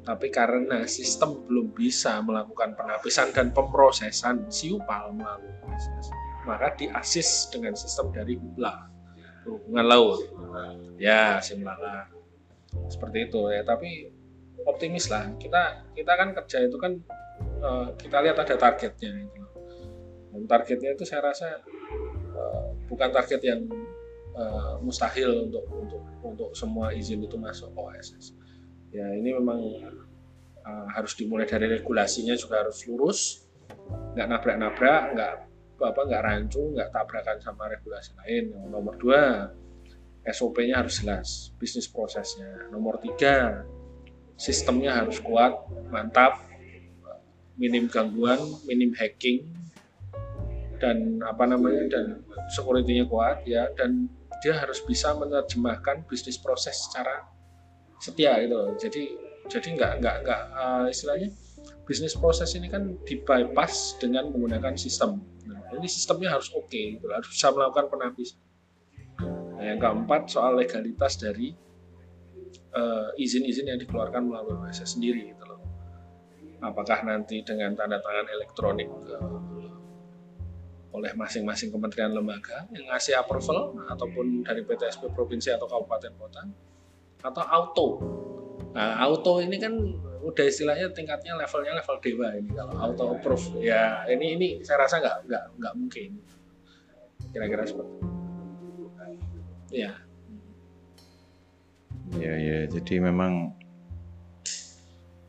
tapi 0.02 0.34
karena 0.34 0.82
sistem 0.90 1.46
belum 1.46 1.78
bisa 1.78 2.18
melakukan 2.26 2.74
penapisan 2.74 3.30
dan 3.30 3.54
pemrosesan 3.54 4.50
siupal 4.50 5.14
melalui 5.14 5.54
proses 5.62 6.10
maka 6.42 6.74
diasis 6.74 7.46
dengan 7.54 7.78
sistem 7.78 8.10
dari 8.10 8.34
HUBLA 8.34 8.90
perhubungan 9.42 9.86
laut. 9.86 10.20
Ya 10.98 11.42
simlala. 11.42 12.06
Seperti 12.88 13.28
itu 13.30 13.40
ya. 13.50 13.62
Tapi 13.66 14.10
optimis 14.66 15.10
lah. 15.12 15.30
Kita 15.36 15.92
kita 15.96 16.12
kan 16.14 16.28
kerja 16.36 16.58
itu 16.66 16.76
kan 16.78 16.92
eh, 17.40 17.86
kita 17.98 18.16
lihat 18.22 18.36
ada 18.42 18.54
targetnya 18.58 19.10
gitu 19.28 19.42
dan 20.32 20.42
targetnya 20.48 20.96
itu 20.96 21.04
saya 21.04 21.28
rasa 21.28 21.60
eh, 22.32 22.64
bukan 22.88 23.10
target 23.12 23.40
yang 23.44 23.60
eh, 24.36 24.72
mustahil 24.80 25.50
untuk 25.50 25.64
untuk 25.70 26.02
untuk 26.22 26.50
semua 26.56 26.90
izin 26.96 27.20
itu 27.22 27.36
masuk 27.36 27.72
OSS 27.76 28.32
ya 28.92 29.08
ini 29.16 29.32
memang 29.32 29.60
uh, 30.62 30.86
harus 30.92 31.16
dimulai 31.16 31.48
dari 31.48 31.66
regulasinya 31.66 32.36
juga 32.36 32.62
harus 32.62 32.84
lurus. 32.86 33.48
Nggak 34.14 34.26
nabrak-nabrak 34.28 35.02
nggak 35.16 35.32
apa 35.82 36.00
nggak 36.06 36.22
rancu 36.22 36.62
nggak 36.76 36.92
tabrakan 36.92 37.38
sama 37.40 37.72
regulasi 37.72 38.12
lain. 38.22 38.52
Yang 38.52 38.68
nomor 38.68 38.94
dua 39.00 39.50
SOP-nya 40.22 40.84
harus 40.84 41.02
jelas 41.02 41.50
bisnis 41.56 41.88
prosesnya. 41.88 42.68
Nomor 42.70 43.00
tiga 43.02 43.64
sistemnya 44.42 44.90
harus 44.98 45.22
kuat 45.22 45.54
mantap 45.94 46.42
minim 47.54 47.86
gangguan 47.86 48.42
minim 48.66 48.90
hacking 48.98 49.46
dan 50.82 51.22
apa 51.22 51.46
namanya 51.46 51.86
dan 51.86 52.26
security-nya 52.50 53.06
kuat 53.06 53.46
ya 53.46 53.70
dan 53.78 54.10
dia 54.42 54.58
harus 54.58 54.82
bisa 54.82 55.14
menerjemahkan 55.14 56.02
bisnis 56.10 56.34
proses 56.34 56.74
secara 56.74 57.22
setia 58.02 58.34
gitu. 58.42 58.74
Jadi 58.82 59.14
jadi 59.46 59.68
nggak 59.78 59.92
nggak 60.02 60.16
nggak 60.26 60.42
eh, 60.50 60.86
istilahnya 60.90 61.30
bisnis 61.86 62.18
proses 62.18 62.50
ini 62.58 62.66
kan 62.66 62.98
di 63.06 63.22
bypass 63.22 63.94
dengan 64.02 64.34
menggunakan 64.34 64.74
sistem. 64.74 65.22
Nah, 65.46 65.62
ini 65.78 65.86
sistemnya 65.86 66.34
harus 66.34 66.50
oke 66.50 66.66
okay, 66.66 66.98
gitu. 66.98 67.06
harus 67.14 67.30
bisa 67.30 67.54
melakukan 67.54 67.90
penapisan 67.90 68.38
nah, 69.22 69.62
yang 69.62 69.78
keempat 69.78 70.30
soal 70.30 70.58
legalitas 70.58 71.18
dari 71.18 71.54
izin-izin 73.20 73.68
uh, 73.68 73.70
yang 73.76 73.80
dikeluarkan 73.80 74.22
melalui 74.24 74.56
OSS 74.64 74.96
sendiri 74.96 75.32
gitu 75.32 75.44
loh 75.44 75.60
apakah 76.62 77.02
nanti 77.02 77.42
dengan 77.42 77.74
tanda 77.74 77.98
tangan 77.98 78.26
elektronik 78.30 78.86
uh, 78.88 79.42
oleh 80.92 81.12
masing-masing 81.16 81.72
kementerian 81.72 82.12
lembaga 82.12 82.68
yang 82.70 82.84
ngasih 82.92 83.16
approval 83.16 83.74
ataupun 83.88 84.44
dari 84.44 84.60
PTSP 84.62 85.08
provinsi 85.10 85.50
atau 85.50 85.64
kabupaten 85.64 86.12
kota 86.20 86.42
atau 87.24 87.44
auto. 87.48 87.88
Nah, 88.76 89.00
auto 89.00 89.40
ini 89.40 89.56
kan 89.56 89.72
udah 90.22 90.44
istilahnya 90.46 90.92
tingkatnya 90.92 91.34
levelnya 91.34 91.80
level 91.80 91.96
dewa 91.98 92.28
ini 92.36 92.50
kalau 92.54 92.74
auto 92.78 93.04
approve 93.18 93.58
ya 93.58 94.06
ini 94.06 94.38
ini 94.38 94.48
saya 94.62 94.86
rasa 94.86 95.02
nggak 95.02 95.16
nggak 95.26 95.44
nggak 95.58 95.74
mungkin 95.74 96.10
kira-kira 97.32 97.64
seperti 97.64 97.92
itu. 97.96 98.06
Ya. 99.72 99.96
Ya 102.20 102.34
ya 102.36 102.58
jadi 102.68 103.08
memang 103.08 103.56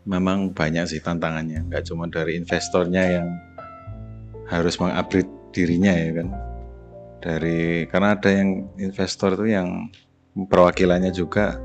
memang 0.03 0.51
banyak 0.51 0.87
sih 0.87 0.99
tantangannya. 0.99 1.67
Nggak 1.71 1.83
cuma 1.87 2.11
dari 2.11 2.35
investornya 2.35 3.03
yang 3.19 3.27
harus 4.51 4.75
mengupgrade 4.79 5.31
dirinya 5.55 5.93
ya 5.95 6.11
kan. 6.23 6.27
Dari 7.23 7.87
karena 7.87 8.19
ada 8.19 8.29
yang 8.31 8.67
investor 8.75 9.39
tuh 9.39 9.47
yang 9.47 9.87
perwakilannya 10.35 11.13
juga 11.15 11.55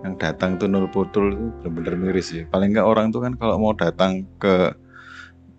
yang 0.00 0.16
datang 0.16 0.56
tuh 0.56 0.70
nol 0.70 0.88
putul 0.88 1.34
itu 1.34 1.66
benar-benar 1.66 2.14
miris 2.14 2.30
sih. 2.30 2.46
Paling 2.46 2.70
nggak 2.70 2.86
orang 2.86 3.10
tuh 3.10 3.26
kan 3.26 3.34
kalau 3.34 3.58
mau 3.58 3.74
datang 3.74 4.22
ke 4.38 4.70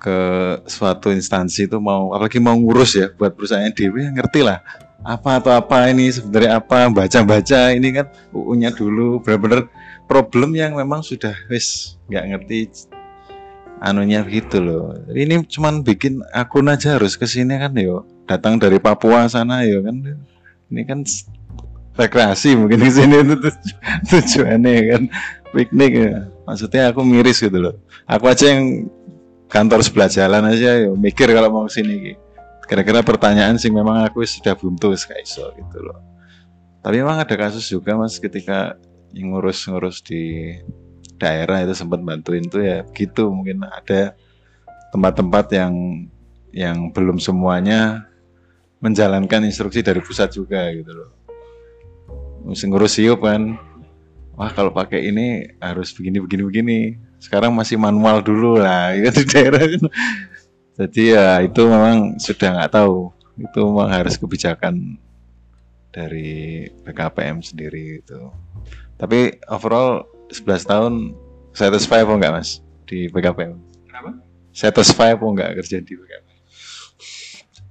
ke 0.01 0.18
suatu 0.65 1.13
instansi 1.13 1.70
itu 1.70 1.77
mau 1.77 2.10
apalagi 2.10 2.41
mau 2.41 2.58
ngurus 2.58 2.98
ya 2.98 3.08
buat 3.13 3.38
perusahaan 3.38 3.70
dewi 3.70 4.10
ngerti 4.10 4.41
lah 4.41 4.58
apa 5.01 5.41
atau 5.41 5.51
apa 5.58 5.89
ini 5.89 6.13
sebenarnya 6.13 6.62
apa 6.62 6.86
baca-baca 6.93 7.74
ini 7.74 7.89
kan 7.89 8.08
UU-nya 8.29 8.70
dulu 8.70 9.17
benar-benar 9.22 9.65
problem 10.05 10.53
yang 10.53 10.77
memang 10.77 11.01
sudah 11.01 11.34
wis 11.50 11.98
nggak 12.05 12.25
ngerti 12.36 12.70
anunya 13.81 14.22
gitu 14.29 14.62
loh. 14.62 14.93
Ini 15.10 15.41
cuman 15.50 15.81
bikin 15.81 16.22
akun 16.29 16.70
aja 16.70 17.01
harus 17.01 17.17
ke 17.17 17.25
sini 17.25 17.58
kan 17.58 17.74
yo. 17.74 18.05
Datang 18.29 18.62
dari 18.62 18.77
Papua 18.77 19.25
sana 19.25 19.65
yo 19.65 19.81
kan. 19.81 20.22
Ini 20.70 20.81
kan 20.86 21.01
rekreasi 21.98 22.55
mungkin 22.55 22.86
di 22.86 22.91
sini 22.93 23.25
itu 23.25 23.36
tujuannya 24.13 24.74
kan 24.93 25.01
piknik 25.51 25.91
ya. 25.98 26.29
Maksudnya 26.46 26.93
aku 26.93 27.01
miris 27.01 27.41
gitu 27.41 27.58
loh. 27.58 27.75
Aku 28.05 28.29
aja 28.29 28.53
yang 28.53 28.86
kantor 29.50 29.81
sebelah 29.81 30.08
jalan 30.13 30.46
aja 30.46 30.86
yo 30.86 30.93
mikir 30.93 31.27
kalau 31.34 31.50
mau 31.50 31.65
ke 31.65 31.81
sini 31.81 32.15
Kira-kira 32.65 33.03
pertanyaan 33.03 33.60
sih 33.60 33.70
memang 33.74 34.06
aku 34.08 34.24
sudah 34.24 34.56
buntu 34.56 34.94
kayak 34.96 35.27
gitu 35.58 35.80
loh. 35.82 36.00
Tapi 36.82 36.98
memang 37.01 37.22
ada 37.22 37.36
kasus 37.38 37.70
juga 37.70 37.94
mas 37.94 38.18
ketika 38.18 38.77
ngurus-ngurus 39.13 40.01
di 40.01 40.56
daerah 41.22 41.62
itu 41.62 41.77
sempat 41.77 42.01
bantuin 42.01 42.41
tuh 42.50 42.65
ya 42.65 42.82
gitu 42.98 43.30
mungkin 43.30 43.62
ada 43.70 44.18
tempat-tempat 44.89 45.46
yang 45.53 45.74
yang 46.51 46.89
belum 46.89 47.22
semuanya 47.22 48.10
menjalankan 48.82 49.46
instruksi 49.46 49.86
dari 49.86 50.01
pusat 50.01 50.34
juga 50.34 50.68
gitu 50.74 50.89
loh. 50.89 51.12
Mesti 52.50 52.65
ngurus 52.65 52.98
siup 52.98 53.22
kan. 53.22 53.56
Wah 54.34 54.50
kalau 54.50 54.74
pakai 54.74 55.06
ini 55.06 55.53
harus 55.62 55.94
begini 55.94 56.18
begini 56.18 56.44
begini. 56.44 56.80
Sekarang 57.22 57.53
masih 57.53 57.77
manual 57.77 58.25
dulu 58.25 58.58
lah 58.58 58.98
di 58.98 59.24
daerah. 59.30 59.62
Jadi 60.80 61.12
ya 61.12 61.44
itu 61.44 61.62
memang 61.68 62.16
sudah 62.22 62.50
nggak 62.60 62.74
tahu. 62.74 63.12
Itu 63.40 63.60
memang 63.68 63.90
harus 63.92 64.16
kebijakan 64.16 65.00
dari 65.92 66.67
BKPM 66.88 67.43
sendiri 67.43 68.00
itu. 68.00 68.32
Tapi 68.95 69.43
overall 69.52 70.08
11 70.32 70.63
tahun 70.63 70.93
satisfy 71.52 72.08
apa 72.08 72.13
enggak 72.15 72.34
mas 72.39 72.63
di 72.88 73.12
PKP? 73.12 73.52
Kenapa? 73.91 74.15
Satisfy 74.56 75.15
apa 75.15 75.26
enggak 75.28 75.52
kerja 75.60 75.84
di 75.84 75.93
PKP? 76.00 76.28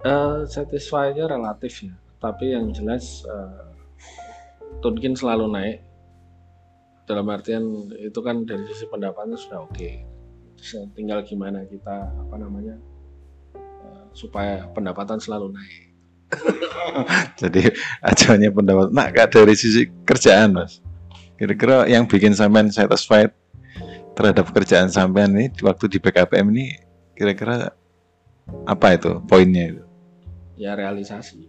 Uh, 0.01 0.09
eh, 0.09 0.39
satisfy-nya 0.49 1.29
relatif 1.29 1.85
ya, 1.85 1.93
tapi 2.25 2.57
yang 2.57 2.73
jelas 2.73 3.21
uh, 3.29 3.69
Tunkin 4.81 5.13
selalu 5.13 5.51
naik. 5.51 5.79
Dalam 7.05 7.27
artian 7.27 7.91
itu 7.99 8.21
kan 8.23 8.47
dari 8.47 8.63
sisi 8.71 8.87
pendapatnya 8.87 9.35
sudah 9.35 9.67
oke. 9.67 9.75
Okay. 9.75 10.07
Tinggal 10.95 11.27
gimana 11.27 11.67
kita 11.67 12.07
apa 12.07 12.37
namanya 12.39 12.79
supaya 14.13 14.67
pendapatan 14.73 15.19
selalu 15.19 15.55
naik. 15.55 15.83
Jadi 17.43 17.75
acuannya 17.99 18.51
pendapat, 18.55 18.87
nah 18.95 19.11
dari 19.11 19.55
sisi 19.59 19.91
kerjaan 20.07 20.55
mas 20.55 20.79
Kira-kira 21.41 21.89
yang 21.89 22.05
bikin 22.05 22.37
sampean 22.37 22.69
satisfied 22.69 23.33
terhadap 24.13 24.53
pekerjaan 24.53 24.93
sampean 24.93 25.33
ini 25.33 25.49
waktu 25.65 25.89
di 25.89 25.97
BKPM 25.97 26.53
ini 26.53 26.77
kira-kira 27.17 27.73
apa 28.69 28.87
itu 28.93 29.25
poinnya 29.25 29.73
itu? 29.73 29.83
Ya 30.61 30.77
realisasi. 30.77 31.49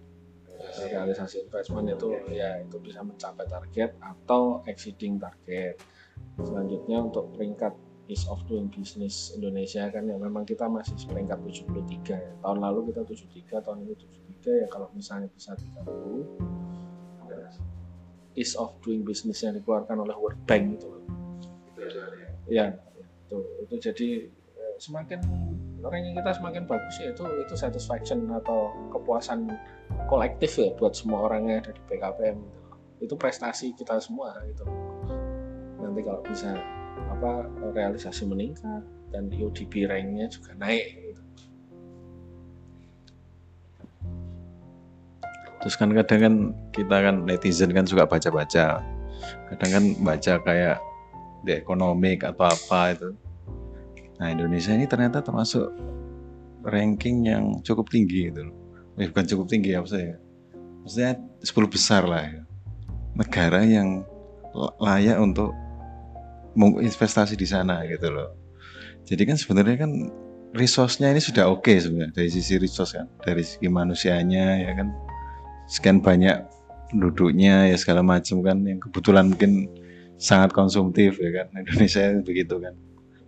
Realisasi 0.87 1.43
investment 1.43 1.91
itu 1.91 2.07
ya 2.31 2.63
itu 2.63 2.79
bisa 2.79 3.03
mencapai 3.03 3.43
target 3.51 3.91
atau 3.99 4.63
exceeding 4.63 5.19
target. 5.19 5.75
Selanjutnya 6.39 7.03
untuk 7.03 7.35
peringkat 7.35 7.75
ease 8.11 8.27
of 8.27 8.43
doing 8.51 8.67
business 8.67 9.31
Indonesia 9.31 9.87
kan 9.87 10.03
ya. 10.03 10.19
Memang 10.19 10.43
kita 10.43 10.67
masih 10.67 10.99
peringkat 11.07 11.39
73 11.47 12.19
ya. 12.19 12.31
Tahun 12.43 12.59
lalu 12.59 12.91
kita 12.91 13.07
73, 13.07 13.63
tahun 13.63 13.87
ini 13.87 13.95
73 14.43 14.61
ya 14.61 14.67
kalau 14.67 14.91
misalnya 14.91 15.31
bisa 15.31 15.55
30 15.55 16.51
ease 18.35 18.55
of 18.55 18.75
doing 18.83 19.03
business 19.03 19.43
yang 19.43 19.55
dikeluarkan 19.55 20.03
oleh 20.03 20.15
World 20.15 20.39
Bank 20.47 20.79
itu. 20.79 20.89
Ya 22.51 22.75
itu 23.27 23.39
itu 23.63 23.75
jadi 23.79 24.09
eh, 24.59 24.75
semakin 24.79 25.19
ranking 25.83 26.15
kita 26.19 26.31
semakin 26.35 26.63
bagus 26.67 26.95
ya. 26.99 27.15
Itu 27.15 27.23
itu 27.27 27.55
satisfaction 27.55 28.27
atau 28.31 28.71
kepuasan 28.91 29.47
kolektif 30.07 30.59
ya 30.59 30.71
buat 30.75 30.95
semua 30.95 31.31
orang 31.31 31.47
yang 31.47 31.57
ada 31.63 31.71
di 31.71 31.81
PKPM 31.87 32.39
itu 33.01 33.15
prestasi 33.17 33.73
kita 33.75 33.97
semua 33.97 34.35
gitu. 34.45 34.63
Nanti 35.81 36.01
kalau 36.05 36.21
bisa 36.21 36.53
apa 37.21 37.45
realisasi 37.77 38.25
meningkat 38.25 38.81
dan 39.13 39.29
UDB 39.29 39.85
ranknya 39.85 40.25
juga 40.25 40.57
naik. 40.57 41.13
Terus 45.61 45.77
kan 45.77 45.93
kadang 45.93 46.19
kan 46.25 46.35
kita 46.73 46.97
kan 46.97 47.15
netizen 47.29 47.69
kan 47.69 47.85
suka 47.85 48.09
baca-baca. 48.09 48.81
Kadang 49.53 49.69
kan 49.69 49.83
baca 50.01 50.33
kayak 50.41 50.81
di 51.45 51.53
ekonomik 51.53 52.25
atau 52.25 52.49
apa 52.49 52.97
itu. 52.97 53.09
Nah 54.17 54.33
Indonesia 54.33 54.73
ini 54.73 54.89
ternyata 54.89 55.21
termasuk 55.21 55.69
ranking 56.65 57.29
yang 57.29 57.61
cukup 57.61 57.93
tinggi 57.93 58.33
gitu 58.33 58.49
loh. 58.49 58.57
Eh, 58.97 59.05
bukan 59.13 59.29
cukup 59.29 59.45
tinggi 59.45 59.77
apa 59.77 59.85
saya 59.85 60.17
maksudnya 60.81 61.13
10 61.45 61.69
besar 61.69 62.03
lah 62.09 62.25
ya. 62.25 62.41
negara 63.11 63.61
yang 63.61 64.01
layak 64.81 65.19
untuk 65.21 65.53
investasi 66.57 67.39
di 67.39 67.47
sana 67.47 67.83
gitu 67.87 68.11
loh. 68.11 68.35
Jadi 69.07 69.23
kan 69.27 69.37
sebenarnya 69.39 69.87
kan 69.87 69.91
resource-nya 70.51 71.11
ini 71.15 71.23
sudah 71.23 71.47
oke 71.47 71.63
okay 71.63 71.79
sebenarnya 71.79 72.11
dari 72.11 72.29
sisi 72.29 72.59
resource 72.59 72.95
kan 72.95 73.07
dari 73.23 73.43
segi 73.43 73.67
manusianya 73.71 74.67
ya 74.67 74.71
kan. 74.75 74.91
Sekian 75.71 76.03
banyak 76.03 76.35
penduduknya 76.91 77.71
ya 77.71 77.77
segala 77.79 78.03
macam 78.03 78.43
kan 78.43 78.59
yang 78.67 78.83
kebetulan 78.83 79.31
mungkin 79.31 79.71
sangat 80.19 80.51
konsumtif 80.51 81.15
ya 81.17 81.31
kan 81.31 81.47
Indonesia 81.61 82.11
begitu 82.21 82.59
kan. 82.59 82.75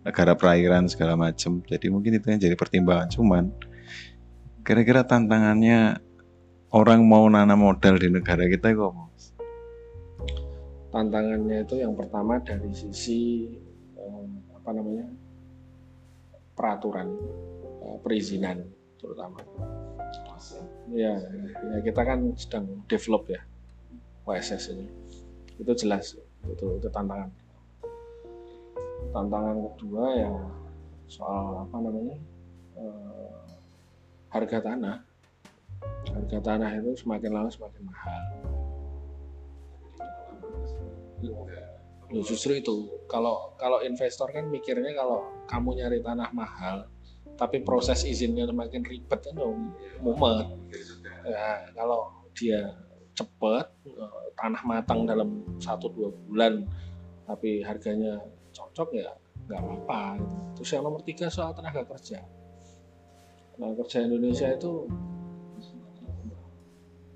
Negara 0.04 0.36
perairan 0.36 0.92
segala 0.92 1.16
macam. 1.16 1.64
Jadi 1.64 1.88
mungkin 1.88 2.20
itu 2.20 2.28
yang 2.28 2.42
jadi 2.44 2.56
pertimbangan. 2.60 3.08
Cuman 3.08 3.56
kira-kira 4.68 5.08
tantangannya 5.08 6.04
orang 6.76 7.08
mau 7.08 7.24
nanam 7.30 7.64
modal 7.64 7.96
di 7.96 8.12
negara 8.12 8.50
kita 8.50 8.76
kok 8.76 8.92
tantangannya 10.94 11.66
itu 11.66 11.82
yang 11.82 11.98
pertama 11.98 12.38
dari 12.38 12.70
sisi 12.70 13.50
eh, 13.98 14.26
apa 14.54 14.70
namanya 14.78 15.10
peraturan 16.54 17.10
eh, 17.82 17.98
perizinan 18.06 18.62
terutama. 19.02 19.42
Ya, 20.94 21.18
ya 21.74 21.80
kita 21.82 22.06
kan 22.06 22.38
sedang 22.38 22.86
develop 22.86 23.26
ya 23.26 23.42
OSS 24.30 24.78
ini. 24.78 24.86
Itu 25.58 25.74
jelas 25.74 26.14
itu 26.46 26.66
itu 26.78 26.88
tantangan. 26.94 27.34
Tantangan 29.10 29.58
kedua 29.74 30.06
ya 30.14 30.32
soal 31.10 31.66
apa 31.66 31.76
namanya 31.82 32.18
eh, 32.78 33.34
harga 34.30 34.62
tanah. 34.62 34.98
Harga 36.14 36.40
tanah 36.40 36.70
itu 36.78 37.02
semakin 37.02 37.32
lama 37.34 37.50
semakin 37.50 37.82
mahal 37.90 38.63
justru 42.22 42.62
itu. 42.62 42.76
Kalau 43.10 43.58
kalau 43.58 43.82
investor 43.82 44.30
kan 44.30 44.46
mikirnya 44.46 44.94
kalau 44.94 45.26
kamu 45.50 45.82
nyari 45.82 46.00
tanah 46.06 46.30
mahal 46.36 46.86
tapi 47.34 47.66
proses 47.66 48.06
izinnya 48.06 48.46
semakin 48.46 48.86
ribet 48.86 49.20
kan 49.26 49.36
oh, 49.42 49.58
mumet. 50.06 50.48
Ya, 51.26 51.66
kalau 51.74 52.14
dia 52.38 52.78
cepat 53.18 53.74
eh, 53.90 54.28
tanah 54.38 54.62
matang 54.66 55.06
dalam 55.10 55.42
satu 55.58 55.90
dua 55.90 56.10
bulan 56.30 56.66
tapi 57.26 57.64
harganya 57.66 58.22
cocok 58.54 58.90
ya 58.94 59.10
nggak 59.50 59.60
apa-apa. 59.60 60.02
Terus 60.60 60.70
yang 60.78 60.84
nomor 60.86 61.02
tiga 61.02 61.28
soal 61.34 61.58
tenaga 61.58 61.82
kerja. 61.90 62.22
Tenaga 63.58 63.74
kerja 63.86 64.06
Indonesia 64.06 64.48
itu 64.54 64.86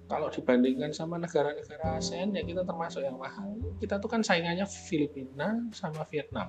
kalau 0.08 0.32
dibandingkan 0.32 0.96
sama 0.96 1.20
negara-negara 1.20 2.00
ASEAN 2.00 2.32
ya 2.32 2.44
kita 2.48 2.64
termasuk 2.64 3.04
yang 3.04 3.20
mahal. 3.20 3.60
Kita 3.84 4.00
tuh 4.00 4.08
kan 4.08 4.24
saingannya 4.24 4.64
Filipina 4.64 5.68
sama 5.76 6.08
Vietnam. 6.08 6.48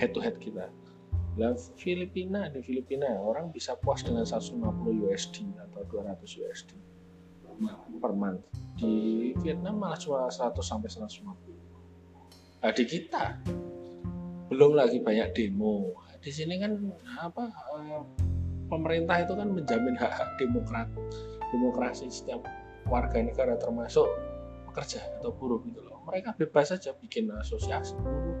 Head 0.00 0.16
to 0.16 0.20
head 0.24 0.40
kita. 0.40 0.72
Lah 1.38 1.54
Filipina 1.76 2.48
di 2.48 2.64
Filipina 2.64 3.12
orang 3.14 3.52
bisa 3.52 3.76
puas 3.78 4.00
dengan 4.02 4.24
150 4.24 4.58
USD 5.04 5.44
atau 5.68 5.84
200 5.86 6.24
USD 6.24 6.70
per 8.00 8.12
month. 8.16 8.42
Di 8.80 9.30
Vietnam 9.44 9.78
malah 9.78 10.00
cuma 10.00 10.26
100 10.32 10.58
sampai 10.64 10.88
150 10.88 11.60
nah 12.58 12.74
di 12.74 12.82
kita 12.90 13.38
belum 14.50 14.74
lagi 14.74 14.98
banyak 14.98 15.30
demo. 15.36 15.94
Di 16.18 16.34
sini 16.34 16.58
kan 16.58 16.74
apa 17.22 17.54
eh, 17.78 18.02
pemerintah 18.66 19.22
itu 19.22 19.38
kan 19.38 19.46
menjamin 19.54 19.94
hak-hak 19.94 20.34
demokrat 20.42 20.90
demokrasi 21.54 22.10
setiap 22.10 22.42
warga 22.88 23.20
negara 23.20 23.54
termasuk 23.60 24.08
pekerja 24.68 25.00
atau 25.20 25.32
buruh 25.32 25.60
gitu 25.64 25.80
loh. 25.84 26.00
Mereka 26.08 26.36
bebas 26.40 26.72
saja 26.72 26.96
bikin 26.98 27.28
asosiasi 27.32 27.94
buruh 28.00 28.36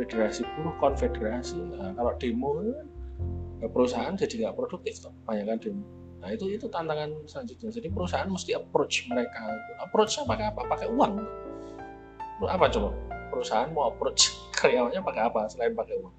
federasi 0.00 0.44
buruh 0.56 0.74
konfederasi. 0.80 1.60
Nah, 1.76 1.92
kalau 1.92 2.12
demo 2.16 2.64
ya 3.60 3.68
perusahaan 3.68 4.16
jadi 4.16 4.48
nggak 4.48 4.56
produktif 4.56 5.04
toh 5.04 5.12
banyak 5.28 5.44
kan 5.44 5.58
demo. 5.60 5.84
Nah 6.20 6.28
itu 6.32 6.52
itu 6.52 6.68
tantangan 6.68 7.12
selanjutnya. 7.24 7.68
Jadi 7.72 7.88
perusahaan 7.92 8.28
mesti 8.28 8.56
approach 8.56 9.08
mereka 9.08 9.56
approach 9.80 10.20
pakai 10.24 10.52
apa? 10.52 10.60
Pakai 10.68 10.88
uang. 10.92 11.12
Apa 12.44 12.68
coba? 12.72 12.92
Perusahaan 13.32 13.68
mau 13.72 13.92
approach 13.92 14.32
karyawannya 14.60 15.00
pakai 15.00 15.22
apa 15.28 15.48
selain 15.48 15.72
pakai 15.72 15.96
uang? 16.00 16.14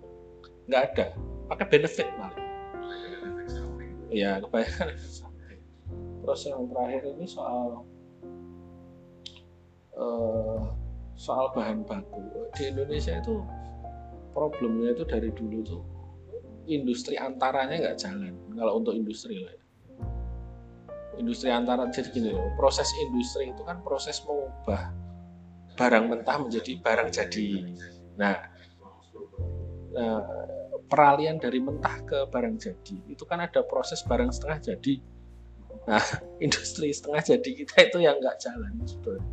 Nggak 0.69 0.81
ada. 0.93 1.05
Pakai 1.49 1.65
benefit 1.69 2.07
malah. 2.17 2.37
Ya 4.11 4.43
kebanyakan 4.43 4.91
terus 6.21 6.41
yang 6.45 6.69
terakhir 6.69 7.01
ini 7.17 7.25
soal 7.25 7.85
uh, 9.97 10.61
soal 11.17 11.49
bahan 11.53 11.83
baku. 11.85 12.21
Di 12.55 12.69
Indonesia 12.69 13.17
itu 13.17 13.41
problemnya 14.31 14.95
itu 14.95 15.03
dari 15.05 15.29
dulu 15.33 15.57
tuh 15.65 15.83
industri 16.69 17.17
antaranya 17.17 17.89
nggak 17.89 17.97
jalan. 17.99 18.33
Kalau 18.53 18.73
untuk 18.79 18.93
industri 18.93 19.41
lah 19.41 19.53
ya. 19.53 19.59
industri 21.19 21.53
antara 21.53 21.85
jadi 21.91 22.07
gini 22.09 22.33
loh 22.33 22.49
proses 22.57 22.87
industri 22.97 23.53
itu 23.53 23.61
kan 23.67 23.83
proses 23.83 24.23
mengubah 24.25 24.89
barang 25.75 26.05
mentah 26.07 26.37
menjadi 26.39 26.81
barang 26.81 27.09
jadi. 27.13 27.49
Nah, 28.17 28.37
nah 29.91 30.17
peralihan 30.91 31.39
dari 31.39 31.63
mentah 31.63 32.03
ke 32.03 32.27
barang 32.27 32.55
jadi 32.59 32.97
itu 33.07 33.23
kan 33.23 33.39
ada 33.39 33.63
proses 33.63 34.03
barang 34.03 34.27
setengah 34.27 34.75
jadi 34.75 34.99
Nah, 35.89 36.03
industri 36.45 36.93
setengah 36.93 37.37
jadi 37.37 37.49
kita 37.63 37.75
itu 37.89 37.97
yang 38.03 38.21
nggak 38.21 38.37
jalan 38.41 38.73
sebetulnya. 38.85 39.25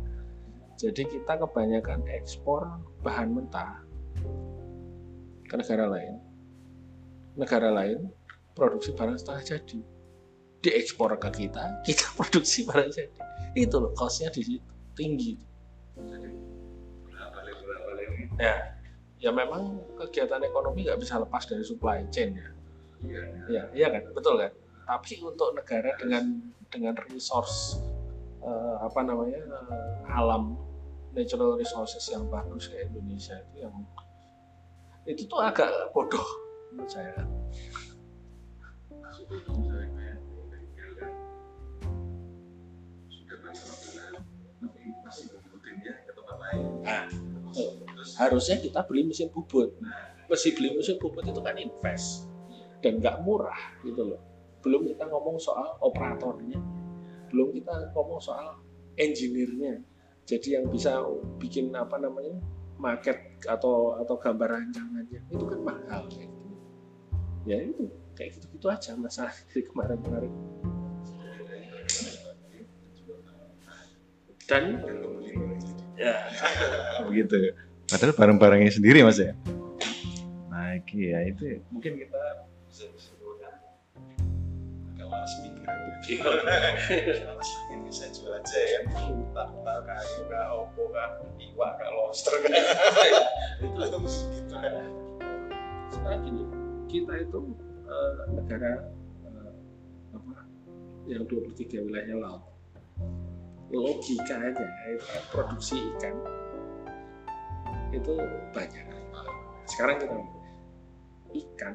Jadi 0.79 1.03
kita 1.11 1.35
kebanyakan 1.35 2.07
ekspor 2.07 2.63
bahan 3.03 3.35
mentah 3.35 3.83
ke 5.43 5.55
negara 5.59 5.91
lain. 5.91 6.15
Negara 7.35 7.69
lain 7.69 8.07
produksi 8.55 8.95
barang 8.95 9.19
setengah 9.19 9.43
jadi. 9.43 9.79
Diekspor 10.59 11.15
ke 11.19 11.29
kita, 11.31 11.63
kita 11.87 12.05
produksi 12.15 12.63
barang 12.63 12.89
jadi. 12.95 13.19
Itu 13.55 13.79
loh 13.83 13.91
costnya 13.95 14.31
di 14.31 14.41
situ 14.43 14.71
tinggi. 14.95 15.35
Ya, 18.39 18.55
ya 19.19 19.31
memang 19.35 19.83
kegiatan 19.99 20.39
ekonomi 20.43 20.87
nggak 20.87 20.99
bisa 21.03 21.19
lepas 21.19 21.43
dari 21.43 21.63
supply 21.63 22.07
chain 22.07 22.39
ya. 22.39 22.49
Iya, 22.99 23.23
iya, 23.47 23.63
iya 23.71 23.87
kan, 23.95 24.03
betul 24.11 24.35
kan 24.39 24.51
tapi 24.89 25.21
untuk 25.21 25.53
negara 25.53 25.93
dengan 26.01 26.41
dengan 26.73 26.97
resource 27.13 27.77
uh, 28.41 28.81
apa 28.81 29.05
namanya 29.05 29.37
uh, 29.53 30.17
alam 30.17 30.57
natural 31.13 31.61
resources 31.61 32.01
yang 32.09 32.25
bagus 32.25 32.73
kayak 32.73 32.89
Indonesia 32.89 33.37
itu 33.37 33.69
yang 33.69 33.75
itu 35.05 35.29
tuh 35.29 35.37
agak 35.45 35.69
bodoh 35.93 36.25
menurut 36.73 36.89
saya 36.89 37.13
Nah, 46.79 47.05
harusnya 48.17 48.57
kita 48.57 48.81
beli 48.89 49.05
mesin 49.05 49.29
bubut. 49.29 49.69
Mesin 50.25 50.57
beli 50.57 50.73
mesin 50.73 50.97
bubut 50.97 51.21
itu 51.21 51.37
kan 51.45 51.53
invest 51.61 52.25
dan 52.81 52.97
nggak 52.97 53.21
murah 53.21 53.59
gitu 53.85 54.15
loh 54.15 54.28
belum 54.59 54.87
kita 54.91 55.07
ngomong 55.07 55.37
soal 55.39 55.79
operatornya. 55.79 56.59
Belum 57.31 57.55
kita 57.55 57.93
ngomong 57.95 58.19
soal 58.19 58.59
engineer-nya. 58.99 59.79
Jadi 60.27 60.59
yang 60.59 60.69
bisa 60.69 61.01
bikin 61.41 61.73
apa 61.73 61.97
namanya 61.97 62.37
market 62.79 63.17
atau 63.43 63.97
atau 63.99 64.15
gambar 64.15 64.59
rancangannya 64.59 65.19
itu 65.31 65.43
kan 65.43 65.59
mahal 65.63 66.01
gitu. 66.11 66.37
Ya 67.47 67.59
itu 67.65 67.89
kayak 68.13 68.35
gitu-gitu 68.39 68.67
aja 68.67 68.91
masalah 68.99 69.33
dari 69.51 69.63
kemarin-kemarin. 69.65 70.33
Dan 74.49 74.63
ya 75.95 76.15
begitu. 77.07 77.53
Padahal 77.89 78.13
barang-barangnya 78.13 78.71
sendiri 78.73 79.01
mas 79.01 79.17
ya? 79.17 79.33
Nah 80.49 80.77
ya 80.93 81.19
itu 81.25 81.57
mungkin 81.73 81.97
kita 81.97 82.21
bisa 85.09 86.25
ini 87.69 87.83
bisa 87.89 88.05
jual 88.13 88.33
aja 88.33 88.59
ya. 88.59 88.79
Tak 89.35 89.49
tak 89.65 89.77
kayu 89.83 90.21
kak 90.29 90.45
opo 90.53 90.81
kak 90.95 91.09
iwa 91.37 91.67
kak 91.75 91.89
lobster 91.91 92.35
kak. 92.45 92.53
Itu 93.65 93.97
mesti 93.99 94.23
gitu 94.37 94.55
kan 94.55 95.09
sekarang 95.89 96.21
gini 96.25 96.43
kita 96.89 97.13
itu 97.21 97.39
uh, 97.89 98.13
negara 98.33 98.87
uh, 99.25 99.53
apa 100.15 100.35
yang 101.09 101.25
23 101.25 101.85
wilayah 101.85 102.17
laut. 102.17 102.43
Logikanya 103.69 104.49
itu 104.49 104.65
produksi 105.29 105.77
ikan. 105.93 106.17
Itu 107.93 108.17
banyak. 108.53 108.85
Sekarang 109.69 110.01
kita 110.01 110.17
ikan 111.29 111.73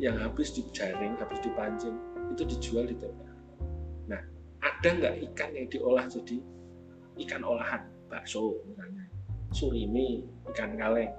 yang 0.00 0.16
habis 0.16 0.56
dijaring 0.56 1.16
habis 1.20 1.40
dipancing 1.44 1.96
itu 2.32 2.42
dijual 2.46 2.84
di 2.88 2.96
TPA. 2.98 3.32
Nah, 4.10 4.20
ada 4.62 4.88
nggak 4.88 5.14
ikan 5.32 5.50
yang 5.54 5.66
diolah 5.70 6.04
jadi 6.10 6.36
ikan 7.26 7.42
olahan, 7.46 7.82
bakso 8.10 8.60
misalnya, 8.68 9.04
surimi, 9.52 10.26
ikan 10.52 10.74
kaleng. 10.76 11.12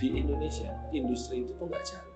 Di 0.00 0.08
Indonesia, 0.18 0.72
industri 0.90 1.46
itu 1.46 1.52
tuh 1.60 1.68
nggak 1.68 1.84
jalan. 1.84 2.10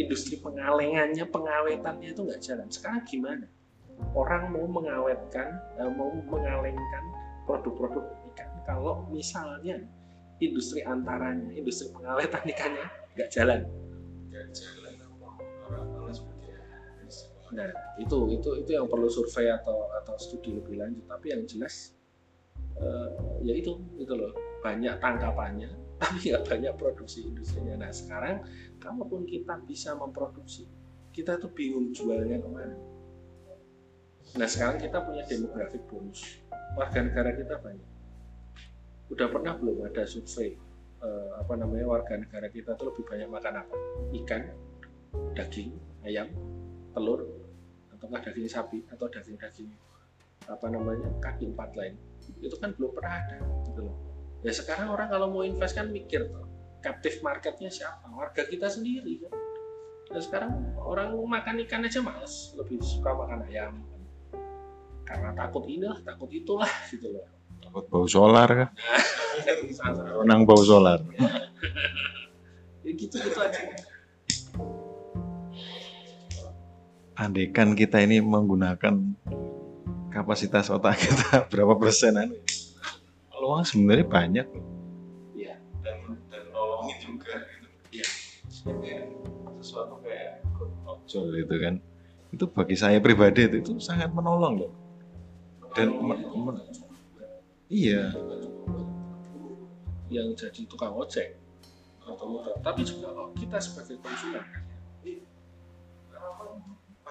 Industri 0.00 0.40
pengalengannya, 0.40 1.24
pengawetannya 1.28 2.08
itu 2.16 2.20
nggak 2.24 2.42
jalan. 2.42 2.66
Sekarang 2.72 3.04
gimana? 3.04 3.46
Orang 4.16 4.50
mau 4.50 4.66
mengawetkan, 4.66 5.52
eh, 5.78 5.92
mau 5.92 6.10
mengalengkan 6.26 7.04
produk-produk 7.44 8.02
ikan 8.32 8.50
kalau 8.64 9.04
misalnya 9.12 9.78
industri 10.42 10.82
antaranya, 10.82 11.52
industri 11.54 11.92
pengawetan 11.92 12.42
ikannya. 12.50 12.86
Nggak 13.14 13.30
jalan 13.30 13.62
Nah, 17.52 17.68
itu 18.00 18.16
itu 18.32 18.50
itu 18.64 18.70
yang 18.72 18.88
perlu 18.88 19.12
survei 19.12 19.52
atau 19.52 19.92
atau 20.00 20.14
studi 20.16 20.56
lebih 20.56 20.80
lanjut. 20.80 21.04
Tapi 21.04 21.36
yang 21.36 21.44
jelas 21.44 21.92
uh, 22.80 23.38
ya 23.44 23.52
itu 23.52 23.76
itu 24.00 24.12
loh 24.12 24.32
banyak 24.64 24.96
tangkapannya, 25.02 25.70
tapi 26.02 26.32
nggak 26.32 26.44
banyak 26.48 26.72
produksi 26.80 27.28
industrinya. 27.28 27.76
Nah 27.86 27.90
sekarang 27.92 28.46
kalaupun 28.80 29.28
kita 29.28 29.60
bisa 29.68 29.92
memproduksi, 29.92 30.64
kita 31.12 31.36
tuh 31.36 31.52
bingung 31.52 31.92
jualnya 31.92 32.40
ke 32.40 32.48
mana. 32.48 32.76
Nah 34.32 34.48
sekarang 34.48 34.80
kita 34.80 35.04
punya 35.04 35.22
demografik 35.28 35.82
bonus, 35.92 36.40
warga 36.78 37.04
negara 37.04 37.36
kita 37.36 37.60
banyak. 37.60 37.90
Udah 39.12 39.28
pernah 39.28 39.60
belum 39.60 39.92
ada 39.92 40.08
survei 40.08 40.56
uh, 41.04 41.36
apa 41.36 41.52
namanya 41.58 41.84
warga 41.84 42.16
negara 42.16 42.48
kita 42.48 42.78
tuh 42.80 42.94
lebih 42.94 43.04
banyak 43.04 43.28
makan 43.28 43.54
apa? 43.60 43.76
Ikan, 44.16 44.42
daging, 45.36 45.76
ayam, 46.06 46.32
telur, 46.96 47.28
ataukah 48.02 48.18
daging 48.26 48.50
sapi 48.50 48.82
atau 48.90 49.06
daging-daging 49.06 49.70
apa 50.50 50.66
namanya 50.66 51.06
kaki 51.22 51.54
empat 51.54 51.70
lain 51.78 51.94
itu 52.42 52.58
kan 52.58 52.74
belum 52.74 52.90
pernah 52.98 53.22
ada 53.22 53.38
gitu 53.70 53.86
loh 53.86 53.96
ya 54.42 54.50
sekarang 54.50 54.90
orang 54.90 55.06
kalau 55.06 55.30
mau 55.30 55.46
invest 55.46 55.78
kan 55.78 55.86
mikir 55.86 56.26
tuh 56.26 56.50
captive 56.82 57.22
marketnya 57.22 57.70
siapa 57.70 58.10
warga 58.10 58.42
kita 58.50 58.66
sendiri 58.66 59.22
kan 59.22 59.30
Nah, 60.12 60.20
sekarang 60.20 60.76
orang 60.76 61.16
makan 61.16 61.64
ikan 61.64 61.88
aja 61.88 62.04
mas, 62.04 62.52
lebih 62.52 62.76
suka 62.84 63.16
makan 63.16 63.48
ayam 63.48 63.80
karena 65.08 65.32
takut 65.36 65.64
inilah, 65.68 65.98
takut 66.04 66.28
itulah 66.32 66.68
gitu 66.92 67.12
loh. 67.12 67.24
Takut 67.64 67.84
bau 67.88 68.04
solar 68.04 68.48
kan? 68.48 68.68
Sama. 69.78 70.20
Renang 70.20 70.44
bau 70.44 70.60
solar. 70.60 71.00
ya 72.84 72.92
gitu 72.92 73.16
gitu 73.16 73.38
aja. 73.40 73.60
Andaikan 77.12 77.76
kita 77.76 78.00
ini 78.00 78.24
menggunakan 78.24 78.96
kapasitas 80.08 80.72
otak 80.72 80.96
kita 80.96 81.28
berapa 81.52 81.76
persen 81.76 82.16
anu? 82.16 82.36
Peluang 83.28 83.64
sebenarnya 83.68 84.06
banyak 84.08 84.46
loh. 84.48 84.64
Iya. 85.36 85.54
dan 85.82 85.98
dan 86.30 86.42
nolongin 86.54 86.96
juga 87.02 87.36
gitu 87.42 87.68
Iya. 87.92 88.06
Kayak 88.62 89.04
sesuatu 89.60 90.00
kayak 90.00 90.40
ojol 90.88 91.26
itu 91.36 91.56
kan 91.60 91.74
itu 92.32 92.44
bagi 92.48 92.76
saya 92.80 92.96
pribadi 92.96 93.44
itu, 93.44 93.56
itu 93.60 93.72
sangat 93.76 94.08
menolong 94.08 94.64
loh 94.64 94.72
dan 95.76 95.92
men- 96.00 96.24
men- 96.24 96.64
iya 97.68 98.08
yang 100.08 100.32
jadi 100.32 100.64
tukang 100.64 100.96
ojek 100.96 101.36
atau 102.04 102.24
motor. 102.28 102.56
tapi 102.64 102.84
juga 102.84 103.12
kita 103.36 103.60
sebagai 103.60 104.00
konsumen 104.00 104.44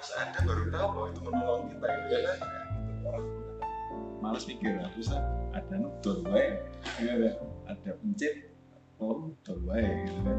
pas 0.02 0.18
anda 0.18 0.40
baru 0.50 0.64
tahu 0.74 0.88
bahwa 0.98 1.08
itu 1.14 1.20
menolong 1.22 1.64
kita 1.70 1.86
gitu 1.94 2.10
ya 2.10 2.20
kan 2.26 2.40
orang 3.06 3.26
malas 4.18 4.44
mikir 4.50 4.74
lah 4.82 4.90
bisa 4.98 5.22
ada 5.54 5.74
nudol 5.78 6.26
wae. 6.26 6.58
Ya 6.98 7.14
kan? 7.22 7.46
ada 7.70 7.92
pencet 8.02 8.50
oh 8.98 9.30
nudol 9.30 9.62
wae 9.70 9.86
gitu 10.10 10.20
kan. 10.26 10.38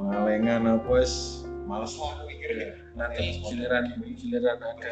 Pengalengan 0.00 0.80
apa 0.80 0.88
wis 0.88 1.44
malas 1.68 1.92
lah 2.00 2.16
aku 2.16 2.32
mikirnya 2.32 2.80
nanti 2.96 3.44
giliran 3.44 3.92
giliran 4.16 4.56
ada 4.56 4.90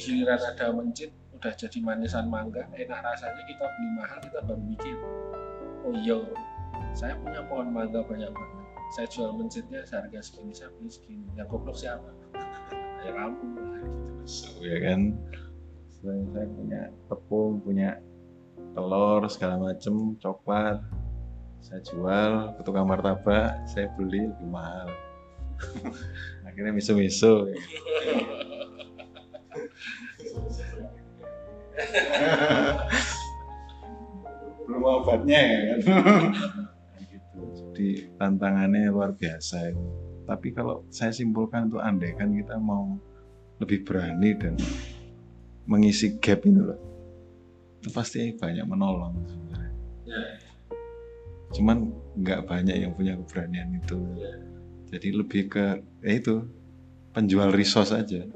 giliran 0.00 0.40
ada 0.40 0.66
mencit 0.72 1.12
udah 1.36 1.52
jadi 1.60 1.78
manisan 1.84 2.32
mangga 2.32 2.72
enak 2.72 3.04
rasanya 3.04 3.42
kita 3.52 3.68
beli 3.68 3.88
mahal 4.00 4.18
kita 4.24 4.38
baru 4.48 4.62
mikir 4.64 4.96
oh 5.84 5.92
iya 5.92 6.18
saya 6.96 7.20
punya 7.20 7.44
pohon 7.52 7.68
mangga 7.68 8.00
banyak 8.00 8.32
banget. 8.32 8.64
Saya 8.96 9.06
jual 9.12 9.36
mencitnya 9.36 9.84
seharga 9.84 10.24
segini 10.24 10.56
saya 10.56 10.72
beli 10.72 10.88
segini. 10.88 11.28
Yang 11.36 11.52
goblok 11.52 11.76
siapa 11.76 12.17
ya 13.06 13.10
kamu 13.14 13.44
lah 13.58 13.80
gitu 13.84 14.12
so, 14.26 14.48
ya 14.62 14.78
kan? 14.82 15.00
Saya, 15.98 16.22
saya 16.30 16.46
punya 16.54 16.80
tepung 17.10 17.52
punya 17.62 17.90
telur 18.74 19.26
segala 19.26 19.58
macem 19.58 20.14
coklat. 20.22 20.78
Saya 21.58 21.82
jual 21.82 22.54
ke 22.54 22.60
tukang 22.62 22.86
martabak 22.86 23.58
saya 23.66 23.90
beli 23.98 24.30
lebih 24.30 24.48
mahal. 24.48 24.88
Akhirnya 26.46 26.70
miso-miso 26.70 27.50
belum 34.68 34.82
obatnya 34.84 35.40
ya 35.40 35.58
kan? 35.66 35.78
Gitu. 37.10 37.40
Jadi 37.58 37.88
tantangannya 38.18 38.90
luar 38.90 39.14
biasa 39.14 39.74
itu 39.74 40.07
tapi 40.28 40.52
kalau 40.52 40.84
saya 40.92 41.08
simpulkan 41.08 41.72
untuk 41.72 41.80
andai 41.80 42.12
kan 42.12 42.28
kita 42.28 42.60
mau 42.60 43.00
lebih 43.64 43.80
berani 43.88 44.36
dan 44.36 44.54
mengisi 45.64 46.20
gap 46.20 46.44
ini 46.44 46.60
loh 46.60 46.76
itu 47.80 47.88
pasti 47.88 48.36
banyak 48.36 48.68
menolong 48.68 49.16
sebenarnya. 49.24 49.72
Ya. 50.08 50.24
cuman 51.48 51.96
nggak 52.20 52.44
banyak 52.44 52.76
yang 52.76 52.92
punya 52.92 53.16
keberanian 53.16 53.80
itu. 53.80 53.96
Jadi 54.92 55.08
lebih 55.16 55.48
ke 55.48 55.80
ya 56.04 56.12
itu 56.12 56.44
penjual 57.16 57.48
resource 57.48 57.96
aja. 57.96 58.28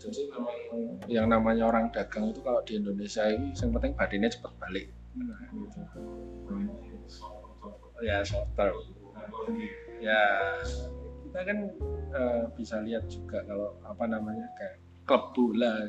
Jadi 0.00 0.20
memang 0.28 0.60
yang 1.08 1.28
namanya 1.28 1.68
orang 1.72 1.88
dagang 1.88 2.32
itu 2.32 2.40
kalau 2.44 2.60
di 2.68 2.76
Indonesia 2.76 3.24
ini 3.32 3.56
yang 3.56 3.72
penting 3.72 3.92
badannya 3.96 4.28
cepat 4.28 4.52
balik. 4.60 4.92
Nah, 5.16 5.40
gitu. 5.56 5.80
ya 8.00 8.24
short 8.24 8.48
term 8.56 8.76
ya 10.00 10.20
kita 11.28 11.40
kan 11.46 11.58
eh, 12.16 12.44
bisa 12.56 12.82
lihat 12.82 13.06
juga 13.06 13.44
kalau 13.46 13.76
apa 13.86 14.04
namanya 14.08 14.48
kayak 14.58 14.76
klub 15.06 15.30
bola. 15.36 15.86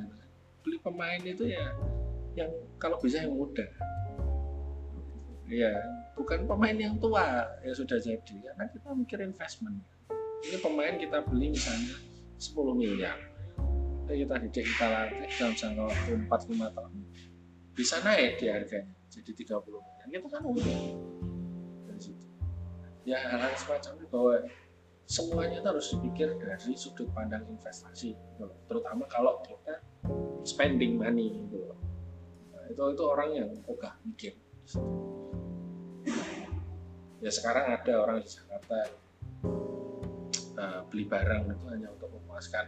Beli 0.62 0.78
pemain 0.86 1.21
itu 1.26 1.50
ya 1.50 1.74
yang 2.38 2.52
kalau 2.78 3.02
bisa 3.02 3.26
yang 3.26 3.34
muda. 3.34 3.65
Ya 5.50 5.74
bukan 6.13 6.45
pemain 6.45 6.78
yang 6.78 7.02
tua 7.02 7.50
ya 7.65 7.74
sudah 7.74 7.97
jadi. 7.97 8.36
Karena 8.54 8.69
kita 8.69 8.93
mikir 8.93 9.19
investment. 9.26 9.82
Ini 10.45 10.58
pemain 10.62 10.97
kita 10.97 11.26
beli 11.26 11.54
misalnya 11.54 11.97
10 12.38 12.78
miliar. 12.78 13.17
Jadi 14.10 14.17
kita 14.26 14.36
didik 14.41 14.65
kita 14.65 14.86
latih 14.89 15.30
dalam 15.38 15.54
jangka 15.54 15.84
waktu 15.88 16.12
4-5 16.26 16.76
tahun. 16.78 16.91
Bisa 17.78 17.95
naik 18.04 18.41
di 18.41 18.45
harganya 18.50 18.95
jadi 19.10 19.32
30 19.34 19.69
miliar. 19.69 20.06
Kita 20.10 20.28
kan 20.30 20.41
situ 20.58 21.20
ya 23.08 23.18
hal-hal 23.18 23.54
semacam 23.58 23.92
itu 23.98 24.08
bahwa 24.10 24.36
semuanya 25.10 25.58
itu 25.60 25.68
harus 25.68 25.88
dipikir 25.92 26.30
dari 26.40 26.74
sudut 26.78 27.10
pandang 27.12 27.44
investasi 27.50 28.16
gitu 28.16 28.44
loh. 28.48 28.56
terutama 28.70 29.04
kalau 29.12 29.44
kita 29.44 29.82
spending 30.48 30.96
money 30.96 31.36
gitu 31.46 31.68
loh. 31.68 31.80
Nah, 32.56 32.64
itu 32.70 32.82
itu 32.96 33.04
orang 33.04 33.30
yang 33.36 33.50
ogah 33.68 33.98
mikir 34.08 34.34
ya 37.22 37.30
sekarang 37.30 37.78
ada 37.78 37.94
orang 38.02 38.18
di 38.26 38.30
Jakarta 38.34 38.78
uh, 40.58 40.82
beli 40.90 41.06
barang 41.06 41.54
itu 41.54 41.66
hanya 41.70 41.88
untuk 41.94 42.10
memuaskan 42.18 42.66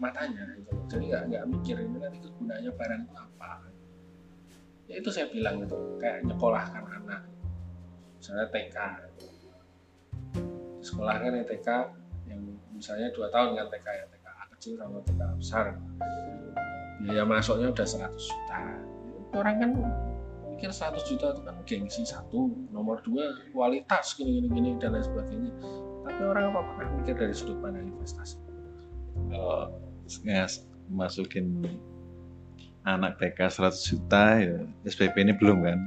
matanya 0.00 0.48
gitu. 0.56 0.72
jadi 0.88 1.04
nggak 1.04 1.22
nggak 1.28 1.44
mikir 1.52 1.76
ini 1.76 1.96
nanti 2.00 2.18
kegunaannya 2.24 2.72
barang 2.72 3.00
itu 3.04 3.14
apa 3.20 3.50
ya 4.88 4.94
itu 5.04 5.08
saya 5.12 5.28
bilang 5.28 5.60
itu 5.60 5.76
kayak 6.00 6.24
nyekolahkan 6.24 6.84
anak 6.88 7.22
misalnya 8.16 8.48
TK 8.48 8.76
sekolahkan 10.90 11.30
ya 11.38 11.44
TK 11.46 11.68
yang 12.26 12.40
misalnya 12.74 13.08
dua 13.14 13.30
tahun 13.30 13.54
kan 13.54 13.66
TK 13.70 13.86
ya 13.86 14.04
TK 14.10 14.26
kecil 14.58 14.72
sama 14.76 14.98
TK 15.06 15.20
besar. 15.38 15.66
Biaya 17.00 17.24
masuknya 17.24 17.72
udah 17.72 17.86
100 17.86 18.12
juta. 18.12 18.60
Orang 19.32 19.56
kan 19.56 19.70
mikir 20.52 20.68
100 20.68 21.00
juta 21.08 21.26
itu 21.32 21.40
kan 21.46 21.56
gengsi 21.64 22.02
satu 22.04 22.52
nomor 22.68 23.00
dua 23.00 23.32
kualitas 23.56 24.12
gini 24.18 24.42
gini 24.42 24.48
gini 24.52 24.70
dan 24.76 24.92
lain 24.92 25.06
sebagainya. 25.06 25.50
Tapi 26.04 26.20
orang 26.26 26.52
apa 26.52 26.60
pernah 26.76 26.92
mikir 27.00 27.14
dari 27.16 27.32
sudut 27.32 27.56
pandang 27.64 27.88
investasi? 27.88 28.36
Kalau 29.30 29.72
ngas- 30.26 30.66
masukin 30.90 31.62
anak 32.82 33.14
TK 33.22 33.46
100 33.46 33.78
juta 33.86 34.24
ya 34.42 34.58
SPP 34.84 35.22
ini 35.22 35.32
belum 35.38 35.62
kan? 35.62 35.78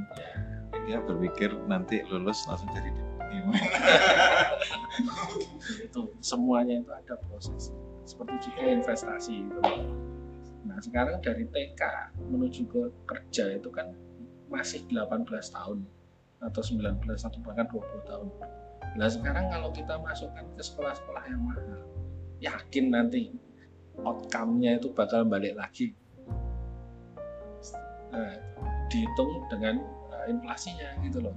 Dia 0.87 1.03
berpikir 1.03 1.51
nanti 1.67 2.01
lulus 2.07 2.47
langsung 2.47 2.71
jadi. 2.71 2.89
itu 5.87 6.01
semuanya 6.21 6.81
itu 6.81 6.91
ada 6.93 7.15
proses 7.29 7.73
seperti 8.03 8.51
juga 8.51 8.61
investasi 8.67 9.33
itu. 9.47 9.61
Nah 10.67 10.77
sekarang 10.79 11.19
dari 11.23 11.47
TK 11.49 11.81
menuju 12.29 12.61
ke 12.67 12.81
kerja 13.07 13.57
itu 13.57 13.69
kan 13.71 13.95
masih 14.51 14.85
18 14.91 15.25
tahun 15.27 15.79
atau 16.43 16.61
19 16.61 16.99
atau 17.07 17.39
bahkan 17.41 17.65
20 17.71 18.09
tahun. 18.09 18.27
Nah 18.99 19.07
sekarang 19.09 19.49
kalau 19.49 19.71
kita 19.71 19.95
masukkan 19.97 20.45
ke 20.53 20.61
sekolah-sekolah 20.61 21.23
yang 21.31 21.41
mahal 21.41 21.79
yakin 22.43 22.91
nanti 22.91 23.31
outcome-nya 24.03 24.77
itu 24.77 24.91
bakal 24.91 25.23
balik 25.23 25.55
lagi. 25.55 25.95
Nah, 28.13 28.37
dihitung 28.93 29.41
dengan 29.49 29.81
uh, 30.13 30.25
inflasinya 30.29 31.01
gitu 31.01 31.17
loh 31.17 31.33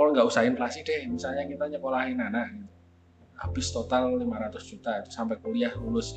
kalau 0.00 0.16
nggak 0.16 0.24
usah 0.32 0.48
inflasi 0.48 0.80
deh 0.80 1.04
misalnya 1.12 1.44
kita 1.44 1.68
nyekolahin 1.76 2.16
anak 2.16 2.56
gitu. 2.56 2.72
Habis 3.36 3.68
total 3.68 4.16
500 4.16 4.64
juta 4.64 4.90
itu 5.04 5.10
sampai 5.12 5.36
kuliah 5.44 5.72
lulus. 5.76 6.16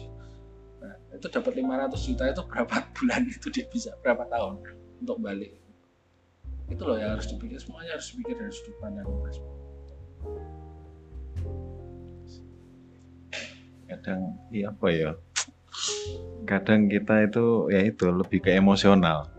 Nah, 0.79 0.95
itu 1.11 1.27
dapat 1.27 1.59
500 1.59 2.07
juta 2.07 2.23
itu 2.31 2.41
berapa 2.47 2.75
bulan 2.95 3.27
itu 3.27 3.47
dia 3.51 3.67
bisa 3.67 3.91
berapa 3.99 4.23
tahun 4.31 4.63
untuk 5.03 5.19
balik? 5.19 5.59
Itu 6.71 6.87
loh 6.87 6.95
yang 6.95 7.19
harus 7.19 7.27
dipikir 7.27 7.59
semuanya 7.59 7.99
harus 7.99 8.07
dipikir 8.15 8.39
dari 8.39 8.55
sudut 8.55 8.75
pandang 8.79 9.03
investment 9.03 9.63
kadang 13.93 14.21
iya 14.49 14.73
apa 14.73 14.87
ya? 14.89 15.11
Kadang 16.43 16.89
kita 16.89 17.23
itu 17.29 17.69
ya 17.69 17.81
itu 17.85 18.05
lebih 18.09 18.41
ke 18.41 18.51
emosional. 18.57 19.29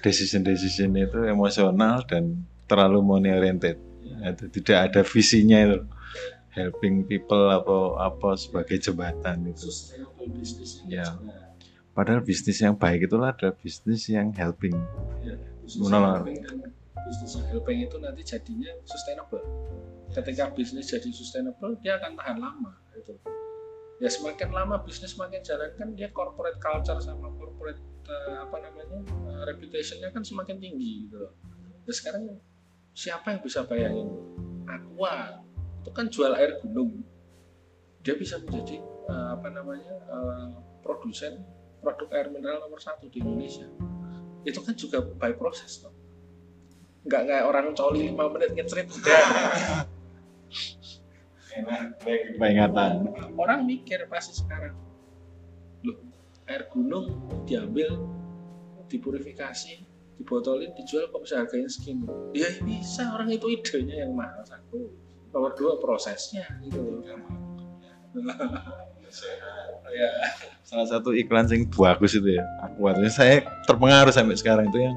Decision 0.00 0.46
decision 0.46 0.94
itu 0.94 1.26
emosional 1.26 2.06
dan 2.06 2.46
terlalu 2.68 3.00
money 3.00 3.32
oriented. 3.32 3.80
Itu 4.22 4.52
tidak 4.60 4.92
ada 4.92 5.00
visinya 5.02 5.58
itu. 5.64 5.80
Helping 6.48 7.06
people 7.06 7.54
atau 7.54 7.94
apa 7.96 8.34
sebagai 8.34 8.82
jembatan 8.82 9.46
itu 9.46 9.70
sustainable 9.70 10.26
business 10.32 10.82
Ya. 10.90 11.06
padahal 11.94 12.18
bisnis 12.24 12.58
yang 12.58 12.74
baik 12.74 13.06
itulah 13.06 13.30
adalah 13.30 13.54
bisnis 13.54 14.10
yang 14.10 14.34
helping. 14.34 14.74
Bisnis 15.62 15.86
Menolong. 15.86 16.26
bisnis 16.98 17.30
yang 17.38 17.46
helping 17.54 17.78
itu 17.86 17.96
nanti 18.02 18.26
jadinya 18.26 18.74
sustainable. 18.82 19.44
Ketika 20.10 20.50
bisnis 20.50 20.90
jadi 20.90 21.06
sustainable 21.14 21.78
dia 21.78 21.94
akan 22.02 22.18
tahan 22.18 22.36
lama 22.42 22.74
gitu. 22.96 23.14
Ya 24.02 24.10
semakin 24.10 24.50
lama 24.50 24.82
bisnis 24.82 25.14
semakin 25.14 25.44
jalan 25.46 25.70
kan 25.78 25.94
dia 25.94 26.10
corporate 26.10 26.58
culture 26.58 26.98
sama 26.98 27.30
corporate 27.38 27.78
uh, 28.08 28.50
apa 28.50 28.56
namanya 28.66 28.98
uh, 29.30 29.42
reputationnya 29.46 30.10
kan 30.10 30.26
semakin 30.26 30.58
tinggi 30.58 31.06
gitu 31.06 31.22
loh. 31.22 31.32
Ya 31.86 31.92
sekarang 31.94 32.34
siapa 32.98 33.30
yang 33.30 33.40
bisa 33.46 33.62
bayangin? 33.62 34.10
Aqua 34.66 35.38
itu 35.78 35.90
kan 35.94 36.10
jual 36.10 36.34
air 36.34 36.58
gunung. 36.58 37.06
Dia 38.02 38.18
bisa 38.18 38.42
menjadi 38.42 38.82
uh, 39.06 39.38
apa 39.38 39.54
namanya 39.54 39.94
uh, 40.10 40.50
produsen 40.82 41.46
produk 41.78 42.10
air 42.18 42.26
mineral 42.34 42.66
nomor 42.66 42.82
satu 42.82 43.06
di 43.06 43.22
Indonesia. 43.22 43.70
Itu 44.42 44.66
kan 44.66 44.74
juga 44.74 44.98
by 44.98 45.38
proses 45.38 45.78
toh. 45.78 45.94
Nggak 47.06 47.22
kayak 47.30 47.44
orang 47.46 47.70
coli 47.78 48.10
lima 48.10 48.26
menit 48.34 48.58
ngecerit 48.58 48.90
udah 48.90 49.22
Peringatan. 52.38 53.10
orang 53.34 53.66
mikir 53.66 54.06
pasti 54.06 54.30
sekarang 54.30 54.78
loh 55.82 55.98
air 56.46 56.70
gunung 56.70 57.10
diambil 57.50 57.98
dipurifikasi 58.86 59.87
dibotolin 60.18 60.74
dijual 60.74 61.06
kok 61.08 61.22
bisa 61.22 61.40
harganya 61.40 61.70
segini? 61.70 62.04
Ya 62.34 62.50
bisa. 62.66 63.14
Orang 63.14 63.30
itu 63.30 63.46
idenya 63.48 64.04
yang 64.04 64.12
mahal. 64.18 64.42
Satu 64.42 64.90
nomor 65.30 65.54
dua 65.54 65.78
prosesnya. 65.78 66.44
Gitu 66.60 67.06
ya 69.88 70.10
salah 70.68 70.84
satu 70.84 71.16
iklan 71.16 71.48
sing 71.48 71.64
bagus 71.72 72.12
itu 72.12 72.36
ya 72.36 72.44
aku 72.60 72.92
saya 73.08 73.46
terpengaruh 73.64 74.12
sampai 74.12 74.36
sekarang. 74.36 74.68
Itu 74.68 74.80
yang 74.82 74.96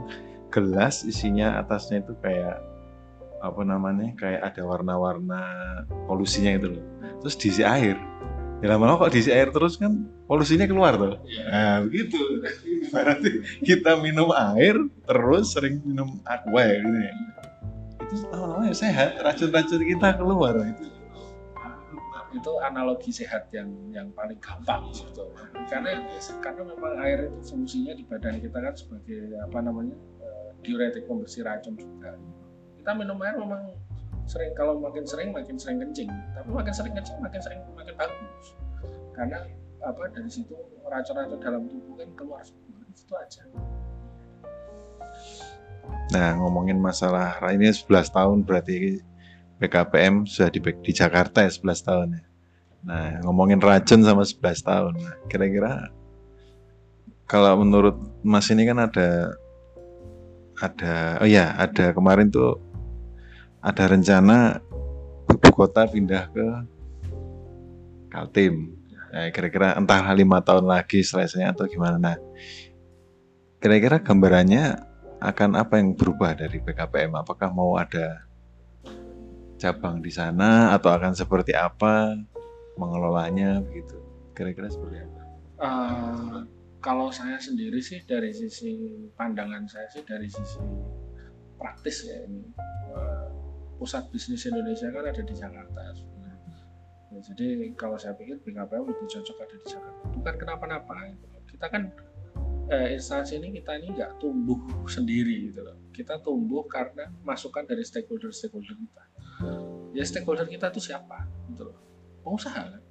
gelas 0.52 1.08
isinya 1.08 1.62
atasnya 1.62 2.04
itu 2.04 2.18
kayak 2.20 2.60
apa 3.42 3.62
namanya 3.66 4.14
kayak 4.20 4.54
ada 4.54 4.62
warna-warna 4.68 5.42
polusinya 6.10 6.58
itu 6.58 6.68
loh. 6.76 6.86
Terus 7.24 7.36
diisi 7.38 7.64
air 7.64 7.96
ya 8.62 8.68
lama-lama 8.78 9.10
kok 9.10 9.12
diisi 9.18 9.34
air 9.34 9.50
terus 9.50 9.76
kan 9.82 10.06
polusinya 10.30 10.70
keluar 10.70 10.94
tuh. 10.94 11.18
Nah 11.50 11.82
begitu. 11.82 12.18
Berarti 12.94 13.42
kita 13.66 13.98
minum 13.98 14.30
air 14.32 14.78
terus 15.10 15.58
sering 15.58 15.82
minum 15.82 16.22
aqua 16.30 16.62
ya 16.62 16.78
gitu 16.86 17.00
ya. 17.02 17.14
Itu 18.06 18.16
lama-lama 18.30 18.70
ya 18.70 18.76
sehat 18.78 19.18
racun-racun 19.18 19.82
kita 19.82 20.10
keluar. 20.22 20.54
Itu. 20.62 20.86
Itu 22.32 22.52
analogi 22.64 23.12
sehat 23.12 23.50
yang 23.52 23.74
yang 23.92 24.14
paling 24.14 24.38
gampang 24.38 24.94
gitu. 24.94 25.26
Karena 25.68 26.06
karena 26.40 26.62
memang 26.62 26.94
air 27.02 27.28
itu 27.28 27.42
fungsinya 27.50 27.98
di 27.98 28.06
badan 28.06 28.40
kita 28.40 28.62
kan 28.62 28.74
sebagai 28.78 29.36
apa 29.42 29.58
namanya 29.60 29.98
uh, 30.22 30.54
diuretik 30.62 31.10
pembersih 31.10 31.44
racun 31.44 31.76
juga. 31.76 32.14
Kita 32.78 32.94
minum 32.94 33.18
air 33.26 33.36
memang 33.36 33.74
sering 34.32 34.56
kalau 34.56 34.80
makin 34.80 35.04
sering 35.04 35.36
makin 35.36 35.60
sering 35.60 35.84
kencing 35.84 36.08
tapi 36.32 36.50
makin 36.56 36.72
sering 36.72 36.94
kencing 36.96 37.18
makin 37.20 37.42
sering 37.44 37.60
makin 37.76 37.94
bagus 38.00 38.48
karena 39.12 39.40
apa 39.84 40.02
dari 40.16 40.32
situ 40.32 40.56
racun-racun 40.88 41.40
dalam 41.44 41.68
tubuh 41.68 42.00
kan 42.00 42.10
keluar 42.16 42.42
semua 42.48 42.80
itu 42.88 43.14
aja 43.20 43.44
Nah 46.12 46.36
ngomongin 46.40 46.80
masalah 46.80 47.40
ini 47.52 47.68
11 47.68 47.88
tahun 48.12 48.38
berarti 48.48 49.04
BKPM 49.60 50.26
sudah 50.26 50.50
di, 50.50 50.60
di 50.60 50.92
Jakarta 50.92 51.46
ya 51.46 51.52
11 51.52 51.88
tahun 51.88 52.08
ya. 52.18 52.24
Nah, 52.82 53.10
ngomongin 53.22 53.62
racun 53.62 54.02
sama 54.02 54.26
11 54.26 54.42
tahun. 54.66 54.94
Nah, 54.98 55.16
kira-kira 55.30 55.94
kalau 57.30 57.62
menurut 57.62 57.94
Mas 58.26 58.50
ini 58.50 58.66
kan 58.66 58.82
ada 58.82 59.38
ada 60.58 61.22
oh 61.22 61.30
ya, 61.30 61.54
ada 61.62 61.94
kemarin 61.94 62.34
tuh 62.34 62.58
ada 63.62 63.84
rencana 63.86 64.58
ibu 65.30 65.50
kota 65.54 65.86
pindah 65.86 66.26
ke 66.34 66.48
Kaltim. 68.12 68.76
Nah, 69.12 69.28
kira-kira 69.32 69.78
entah 69.78 70.04
lima 70.12 70.44
tahun 70.44 70.68
lagi 70.68 71.00
selesainya 71.06 71.56
atau 71.56 71.70
gimana. 71.70 71.96
Nah, 71.96 72.18
kira-kira 73.62 74.02
gambarannya 74.02 74.82
akan 75.22 75.56
apa 75.56 75.78
yang 75.80 75.96
berubah 75.96 76.36
dari 76.36 76.60
BKPM? 76.60 77.14
Apakah 77.16 77.54
mau 77.54 77.78
ada 77.78 78.26
cabang 79.62 80.02
di 80.02 80.10
sana 80.10 80.74
atau 80.74 80.90
akan 80.90 81.14
seperti 81.14 81.54
apa 81.54 82.18
mengelolanya 82.82 83.62
begitu 83.62 84.02
kira-kira 84.34 84.74
seperti 84.74 85.06
apa? 85.06 85.22
Uh, 85.62 86.36
kalau 86.82 87.14
saya 87.14 87.38
sendiri 87.38 87.78
sih 87.78 88.02
dari 88.10 88.34
sisi 88.34 89.06
pandangan 89.14 89.70
saya 89.70 89.86
sih 89.94 90.02
dari 90.02 90.26
sisi 90.26 90.58
praktis 91.62 92.10
ya 92.10 92.26
ini 92.26 92.42
uh, 92.98 93.11
pusat 93.82 94.06
bisnis 94.14 94.46
Indonesia 94.46 94.94
kan 94.94 95.10
ada 95.10 95.22
di 95.26 95.34
Jakarta. 95.34 95.82
Ya, 97.10 97.18
jadi 97.18 97.74
kalau 97.74 97.98
saya 97.98 98.14
pikir 98.14 98.38
BKPM 98.46 98.86
lebih 98.86 99.10
cocok 99.10 99.38
ada 99.42 99.56
di 99.58 99.66
Jakarta. 99.66 100.04
Bukan 100.14 100.34
kenapa-napa 100.38 100.94
kita 101.50 101.66
kan 101.66 101.90
eh, 102.70 102.94
instansi 102.94 103.42
ini 103.42 103.58
kita 103.58 103.82
ini 103.82 103.98
nggak 103.98 104.22
tumbuh 104.22 104.62
sendiri 104.86 105.50
gitu 105.50 105.66
loh. 105.66 105.82
Kita 105.90 106.22
tumbuh 106.22 106.62
karena 106.70 107.10
masukan 107.26 107.66
dari 107.66 107.82
stakeholder 107.82 108.30
stakeholder 108.30 108.78
kita. 108.78 109.04
Ya 109.98 110.06
stakeholder 110.06 110.46
kita 110.46 110.70
itu 110.70 110.94
siapa 110.94 111.26
gitu 111.50 111.74
loh. 111.74 111.78
Pengusaha 112.22 112.78
kan? 112.78 112.82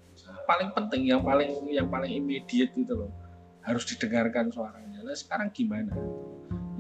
Paling 0.43 0.75
penting 0.75 1.07
yang 1.07 1.23
paling 1.23 1.71
yang 1.71 1.87
paling 1.87 2.11
immediate 2.11 2.75
gitu 2.75 2.99
loh. 2.99 3.15
Harus 3.63 3.87
didengarkan 3.87 4.51
suaranya. 4.51 5.07
Nah 5.07 5.15
sekarang 5.15 5.55
gimana? 5.55 5.95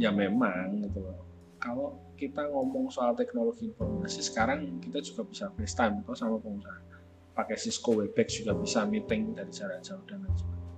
Ya 0.02 0.10
memang 0.10 0.82
gitu 0.82 0.98
loh. 0.98 1.22
Kalau 1.62 2.09
kita 2.20 2.52
ngomong 2.52 2.92
soal 2.92 3.16
teknologi 3.16 3.72
informasi 3.72 4.20
sekarang 4.20 4.76
kita 4.85 5.00
juga 5.00 5.24
bisa 5.24 5.48
FaceTime 5.56 6.04
atau 6.04 6.12
sama 6.12 6.37
pengusaha. 6.37 6.80
Pakai 7.33 7.56
Cisco 7.56 7.96
Webex 7.96 8.44
juga 8.44 8.52
bisa 8.52 8.85
meeting 8.85 9.33
dari 9.33 9.48
jarak 9.48 9.80
jauh 9.80 10.04
dan 10.04 10.20
lain 10.20 10.37
sebagainya. 10.37 10.68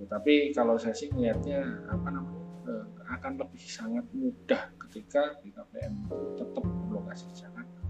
Ya, 0.00 0.04
tapi 0.08 0.32
kalau 0.56 0.80
saya 0.80 0.96
sih 0.96 1.12
melihatnya 1.12 1.84
apa 1.92 2.08
namanya 2.08 2.44
eh, 2.64 2.86
akan 3.12 3.32
lebih 3.44 3.60
sangat 3.60 4.08
mudah 4.16 4.72
ketika 4.88 5.36
BKPM 5.44 6.08
tetap 6.40 6.64
berlokasi 6.64 7.28
di 7.28 7.34
Jakarta. 7.36 7.80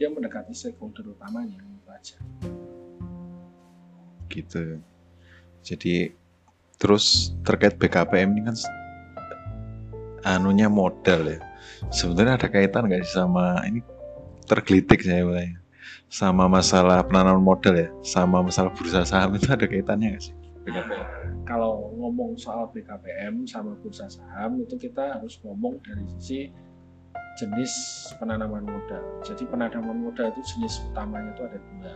Dia 0.00 0.08
mendekati 0.08 0.56
stakeholder 0.56 1.12
utamanya 1.12 1.60
itu 1.60 1.88
aja. 1.92 2.16
Gitu. 4.32 4.80
Jadi 5.60 6.16
terus 6.80 7.36
terkait 7.44 7.76
BKPM 7.76 8.32
ini 8.32 8.48
kan 8.48 8.56
anunya 10.24 10.72
modal 10.72 11.28
ya 11.28 11.49
sebenarnya 11.90 12.40
ada 12.40 12.48
kaitan 12.48 12.86
nggak 12.86 13.02
sih 13.06 13.16
sama 13.18 13.60
ini 13.66 13.80
tergelitik 14.46 15.02
saya 15.02 15.22
mulai 15.22 15.54
sama 16.10 16.50
masalah 16.50 17.02
penanaman 17.06 17.42
modal 17.42 17.74
ya 17.74 17.88
sama 18.02 18.42
masalah 18.42 18.74
bursa 18.74 19.06
saham 19.06 19.38
itu 19.38 19.46
ada 19.50 19.66
kaitannya 19.66 20.16
nggak 20.16 20.24
sih 20.30 20.34
BKPM? 20.60 21.06
Kalau 21.48 21.90
ngomong 21.96 22.36
soal 22.36 22.68
BKPM 22.70 23.48
sama 23.48 23.74
bursa 23.80 24.06
saham 24.12 24.60
itu 24.60 24.76
kita 24.76 25.16
harus 25.18 25.40
ngomong 25.40 25.80
dari 25.82 26.04
sisi 26.18 26.52
jenis 27.40 27.72
penanaman 28.20 28.68
modal. 28.68 29.02
Jadi 29.24 29.48
penanaman 29.48 30.04
modal 30.04 30.28
itu 30.36 30.42
jenis 30.56 30.84
utamanya 30.92 31.32
itu 31.32 31.42
ada 31.48 31.58
dua. 31.58 31.92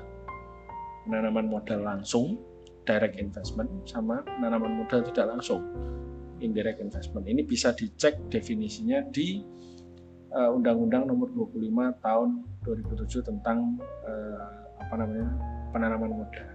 Penanaman 1.05 1.47
modal 1.53 1.81
langsung, 1.85 2.41
direct 2.89 3.21
investment, 3.21 3.69
sama 3.85 4.25
penanaman 4.25 4.81
modal 4.81 5.05
tidak 5.05 5.37
langsung, 5.37 5.61
indirect 6.45 6.79
investment. 6.85 7.25
Ini 7.25 7.49
bisa 7.49 7.73
dicek 7.73 8.29
definisinya 8.29 9.01
di 9.09 9.41
uh, 10.37 10.51
Undang-Undang 10.53 11.09
Nomor 11.09 11.33
25 11.33 12.05
Tahun 12.05 12.29
2007 12.69 13.31
tentang 13.33 13.81
uh, 14.05 14.47
apa 14.85 14.95
namanya 15.01 15.29
penanaman 15.73 16.13
modal. 16.13 16.51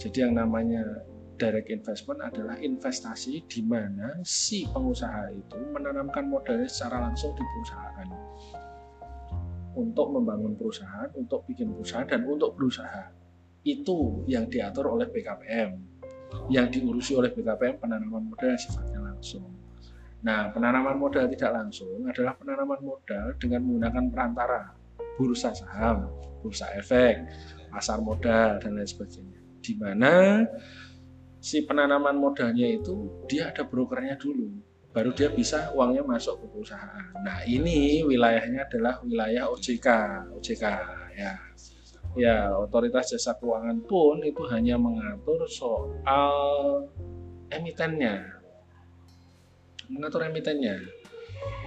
Jadi 0.00 0.24
yang 0.24 0.40
namanya 0.40 1.04
direct 1.36 1.68
investment 1.72 2.20
adalah 2.20 2.56
investasi 2.60 3.44
di 3.48 3.60
mana 3.64 4.16
si 4.24 4.68
pengusaha 4.68 5.32
itu 5.32 5.56
menanamkan 5.72 6.28
modalnya 6.28 6.68
secara 6.68 7.04
langsung 7.08 7.32
di 7.32 7.44
perusahaan 7.44 8.08
untuk 9.74 10.06
membangun 10.12 10.58
perusahaan, 10.58 11.08
untuk 11.14 11.46
bikin 11.46 11.72
perusahaan 11.72 12.06
dan 12.06 12.26
untuk 12.26 12.58
berusaha. 12.58 13.08
Itu 13.62 14.24
yang 14.26 14.50
diatur 14.52 14.92
oleh 14.92 15.08
BKPM. 15.08 15.99
Yang 16.50 16.80
diurusi 16.80 17.12
oleh 17.18 17.30
BKPM 17.34 17.78
penanaman 17.78 18.30
modal 18.30 18.54
yang 18.54 18.62
sifatnya 18.62 19.00
langsung. 19.02 19.46
Nah, 20.20 20.52
penanaman 20.52 21.00
modal 21.00 21.26
tidak 21.32 21.50
langsung 21.56 22.04
adalah 22.04 22.36
penanaman 22.36 22.80
modal 22.84 23.34
dengan 23.40 23.64
menggunakan 23.64 24.04
perantara 24.12 24.60
bursa 25.16 25.56
saham, 25.56 26.12
bursa 26.44 26.68
efek, 26.76 27.24
pasar 27.72 28.04
modal 28.04 28.60
dan 28.60 28.76
lain 28.76 28.88
sebagainya. 28.88 29.40
Di 29.60 29.72
mana 29.80 30.44
si 31.40 31.64
penanaman 31.64 32.20
modalnya 32.20 32.68
itu 32.68 33.24
dia 33.24 33.48
ada 33.48 33.64
brokernya 33.64 34.20
dulu 34.20 34.70
baru 34.90 35.14
dia 35.14 35.30
bisa 35.30 35.70
uangnya 35.74 36.02
masuk 36.02 36.42
ke 36.42 36.46
perusahaan. 36.50 37.14
Nah 37.22 37.46
ini 37.46 38.02
wilayahnya 38.02 38.66
adalah 38.66 38.98
wilayah 39.06 39.46
OJK, 39.54 39.88
OJK 40.34 40.64
ya. 41.14 41.38
Ya 42.18 42.50
otoritas 42.58 43.14
jasa 43.14 43.38
keuangan 43.38 43.86
pun 43.86 44.18
itu 44.26 44.42
hanya 44.50 44.74
mengatur 44.74 45.46
soal 45.46 46.26
emitennya, 47.54 48.26
mengatur 49.86 50.26
emitennya. 50.26 50.82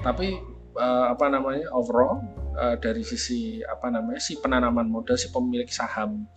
Tapi 0.04 0.36
uh, 0.76 1.16
apa 1.16 1.32
namanya 1.32 1.72
overall 1.72 2.20
uh, 2.60 2.76
dari 2.76 3.08
sisi 3.08 3.64
apa 3.64 3.88
namanya 3.88 4.20
si 4.20 4.36
penanaman 4.36 4.92
modal 4.92 5.16
si 5.16 5.32
pemilik 5.32 5.68
saham 5.72 6.28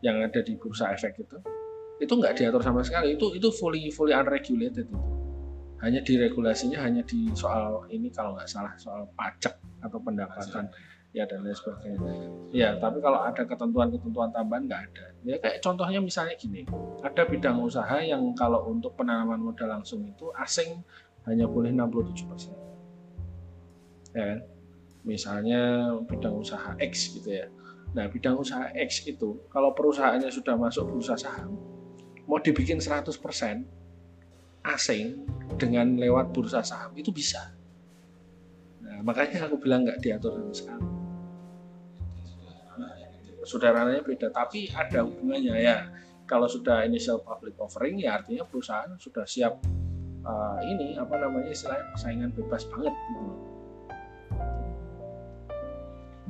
yang 0.00 0.24
ada 0.24 0.40
di 0.40 0.56
bursa 0.56 0.96
efek 0.96 1.20
itu 1.20 1.36
itu 2.00 2.12
nggak 2.16 2.40
diatur 2.40 2.64
sama 2.64 2.80
sekali. 2.80 3.12
Itu 3.20 3.36
itu 3.36 3.52
fully 3.52 3.92
fully 3.92 4.16
unregulated 4.16 4.88
itu. 4.88 5.00
Hanya 5.84 6.00
diregulasinya 6.04 6.80
hanya 6.80 7.04
di 7.04 7.28
soal 7.36 7.84
ini 7.92 8.08
kalau 8.08 8.36
nggak 8.36 8.48
salah 8.48 8.72
soal 8.80 9.04
pajak 9.16 9.56
atau 9.84 10.00
pendapatan 10.00 10.68
ya 11.10 11.26
dan 11.26 11.42
lain 11.42 11.56
sebagainya. 11.56 12.14
Ya 12.54 12.78
tapi 12.78 13.02
kalau 13.02 13.18
ada 13.26 13.42
ketentuan-ketentuan 13.42 14.30
tambahan 14.30 14.70
nggak 14.70 14.82
ada. 14.90 15.06
Ya 15.26 15.36
kayak 15.42 15.58
contohnya 15.58 15.98
misalnya 15.98 16.38
gini 16.38 16.62
ada 17.02 17.22
bidang 17.26 17.58
usaha 17.58 17.98
yang 17.98 18.22
kalau 18.38 18.70
untuk 18.70 18.94
penanaman 18.94 19.42
modal 19.42 19.70
langsung 19.70 20.06
itu 20.06 20.30
asing 20.38 20.82
hanya 21.26 21.50
boleh 21.50 21.74
67 21.74 22.30
persen. 22.30 22.54
Ya 24.14 24.24
kan? 24.34 24.40
Misalnya 25.02 25.90
bidang 26.06 26.38
usaha 26.38 26.78
X 26.78 27.10
gitu 27.18 27.28
ya. 27.42 27.46
Nah 27.90 28.06
bidang 28.06 28.38
usaha 28.38 28.70
X 28.78 29.02
itu 29.10 29.42
kalau 29.50 29.74
perusahaannya 29.74 30.30
sudah 30.30 30.54
masuk 30.54 30.86
bursa 30.94 31.18
saham 31.18 31.58
mau 32.30 32.38
dibikin 32.38 32.78
100% 32.78 33.10
asing 34.62 35.26
dengan 35.58 35.98
lewat 35.98 36.30
bursa 36.30 36.62
saham 36.62 36.94
itu 36.94 37.10
bisa. 37.10 37.50
Nah, 38.86 39.02
makanya 39.02 39.50
aku 39.50 39.58
bilang 39.58 39.82
nggak 39.82 39.98
diatur 39.98 40.38
sama 40.38 40.54
sekali. 40.54 40.99
Saudaranya 43.44 44.04
beda, 44.04 44.28
tapi 44.32 44.68
ada 44.72 45.04
hubungannya 45.04 45.56
ya. 45.60 45.88
Kalau 46.28 46.46
sudah 46.46 46.86
initial 46.86 47.24
public 47.26 47.58
offering 47.58 47.98
ya 47.98 48.22
artinya 48.22 48.46
perusahaan 48.46 48.90
sudah 49.00 49.26
siap 49.26 49.58
uh, 50.22 50.58
ini 50.62 50.94
apa 50.94 51.18
namanya 51.18 51.50
istilahnya 51.50 51.90
persaingan 51.90 52.30
bebas 52.36 52.62
banget 52.70 52.94
gitu. 52.94 53.26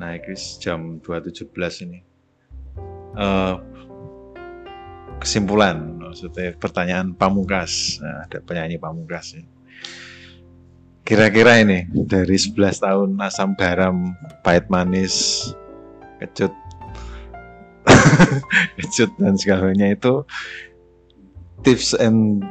Nah, 0.01 0.17
Chris 0.25 0.57
jam 0.57 0.97
2.17 1.05 1.85
ini. 1.85 2.01
Uh, 3.13 3.61
kesimpulan 5.21 6.01
maksudnya 6.01 6.57
pertanyaan 6.57 7.13
pamungkas 7.13 8.01
nah, 8.01 8.25
ada 8.25 8.41
penyanyi 8.41 8.81
pamungkas 8.81 9.37
ya. 9.37 9.45
kira-kira 11.05 11.61
ini 11.61 11.87
dari 12.09 12.35
11 12.41 12.57
tahun 12.81 13.11
asam 13.21 13.53
garam 13.55 14.17
pahit 14.41 14.67
manis 14.73 15.47
kecut 16.19 16.51
kecut 18.79 19.11
dan 19.21 19.35
segalanya 19.37 19.93
itu 19.93 20.25
tips 21.65 21.93
and 21.99 22.45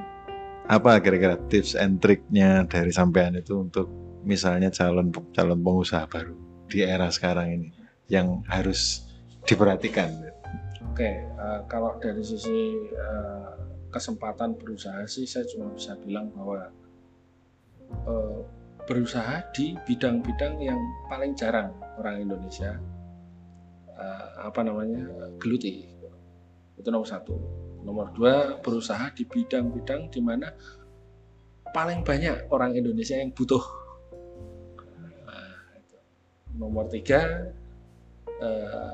apa 0.70 1.02
kira-kira 1.02 1.36
tips 1.50 1.74
and 1.74 1.98
triknya 1.98 2.66
dari 2.70 2.94
sampean 2.94 3.34
itu 3.38 3.66
untuk 3.66 3.90
misalnya 4.22 4.70
calon 4.70 5.10
calon 5.34 5.60
pengusaha 5.66 6.06
baru 6.06 6.38
di 6.70 6.86
era 6.86 7.10
sekarang 7.10 7.48
ini 7.50 7.70
yang 8.10 8.46
harus 8.46 9.10
diperhatikan? 9.50 10.14
Oke, 10.94 11.26
uh, 11.42 11.66
kalau 11.66 11.98
dari 11.98 12.22
sisi 12.22 12.76
uh, 12.94 13.58
kesempatan 13.90 14.54
berusaha 14.58 15.02
sih 15.10 15.26
saya 15.26 15.50
cuma 15.50 15.74
bisa 15.74 15.98
bilang 16.06 16.30
bahwa 16.38 16.70
uh, 18.06 18.46
berusaha 18.86 19.42
di 19.54 19.78
bidang-bidang 19.86 20.62
yang 20.62 20.78
paling 21.10 21.34
jarang 21.34 21.74
orang 21.98 22.26
Indonesia 22.26 22.78
uh, 24.00 24.48
apa 24.48 24.64
namanya? 24.64 25.04
Geluti. 25.38 25.84
Itu 26.80 26.88
nomor 26.90 27.06
satu. 27.06 27.36
Nomor 27.84 28.16
dua 28.16 28.60
berusaha 28.64 29.12
di 29.12 29.28
bidang-bidang 29.28 30.08
di 30.08 30.20
mana 30.24 30.48
paling 31.76 32.02
banyak 32.02 32.50
orang 32.50 32.74
Indonesia 32.74 33.20
yang 33.20 33.36
butuh. 33.36 33.62
Nah, 35.28 35.54
nomor 36.56 36.88
tiga 36.90 37.52
uh, 38.42 38.94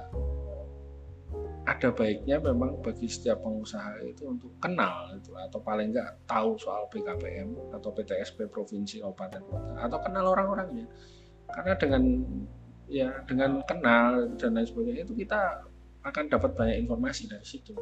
ada 1.65 1.89
baiknya 1.89 2.37
memang 2.37 2.77
bagi 2.85 3.09
setiap 3.09 3.41
pengusaha 3.41 3.97
itu 4.05 4.29
untuk 4.29 4.53
kenal 4.61 5.09
itu 5.17 5.33
atau 5.33 5.57
paling 5.65 5.89
enggak 5.89 6.13
tahu 6.29 6.53
soal 6.61 6.85
BKPM 6.93 7.73
atau 7.73 7.89
PTSP 7.89 8.45
provinsi 8.45 9.01
kabupaten 9.01 9.41
kota 9.49 9.73
atau 9.81 9.97
kenal 10.05 10.29
orang-orangnya. 10.29 10.85
Karena 11.49 11.73
dengan 11.73 12.03
ya 12.85 13.25
dengan 13.25 13.61
kenal 13.65 14.29
dan 14.37 14.53
lain 14.53 14.67
sebagainya 14.67 15.03
itu 15.09 15.13
kita 15.17 15.65
akan 16.05 16.29
dapat 16.29 16.53
banyak 16.53 16.77
informasi 16.85 17.25
dari 17.25 17.45
situ. 17.45 17.73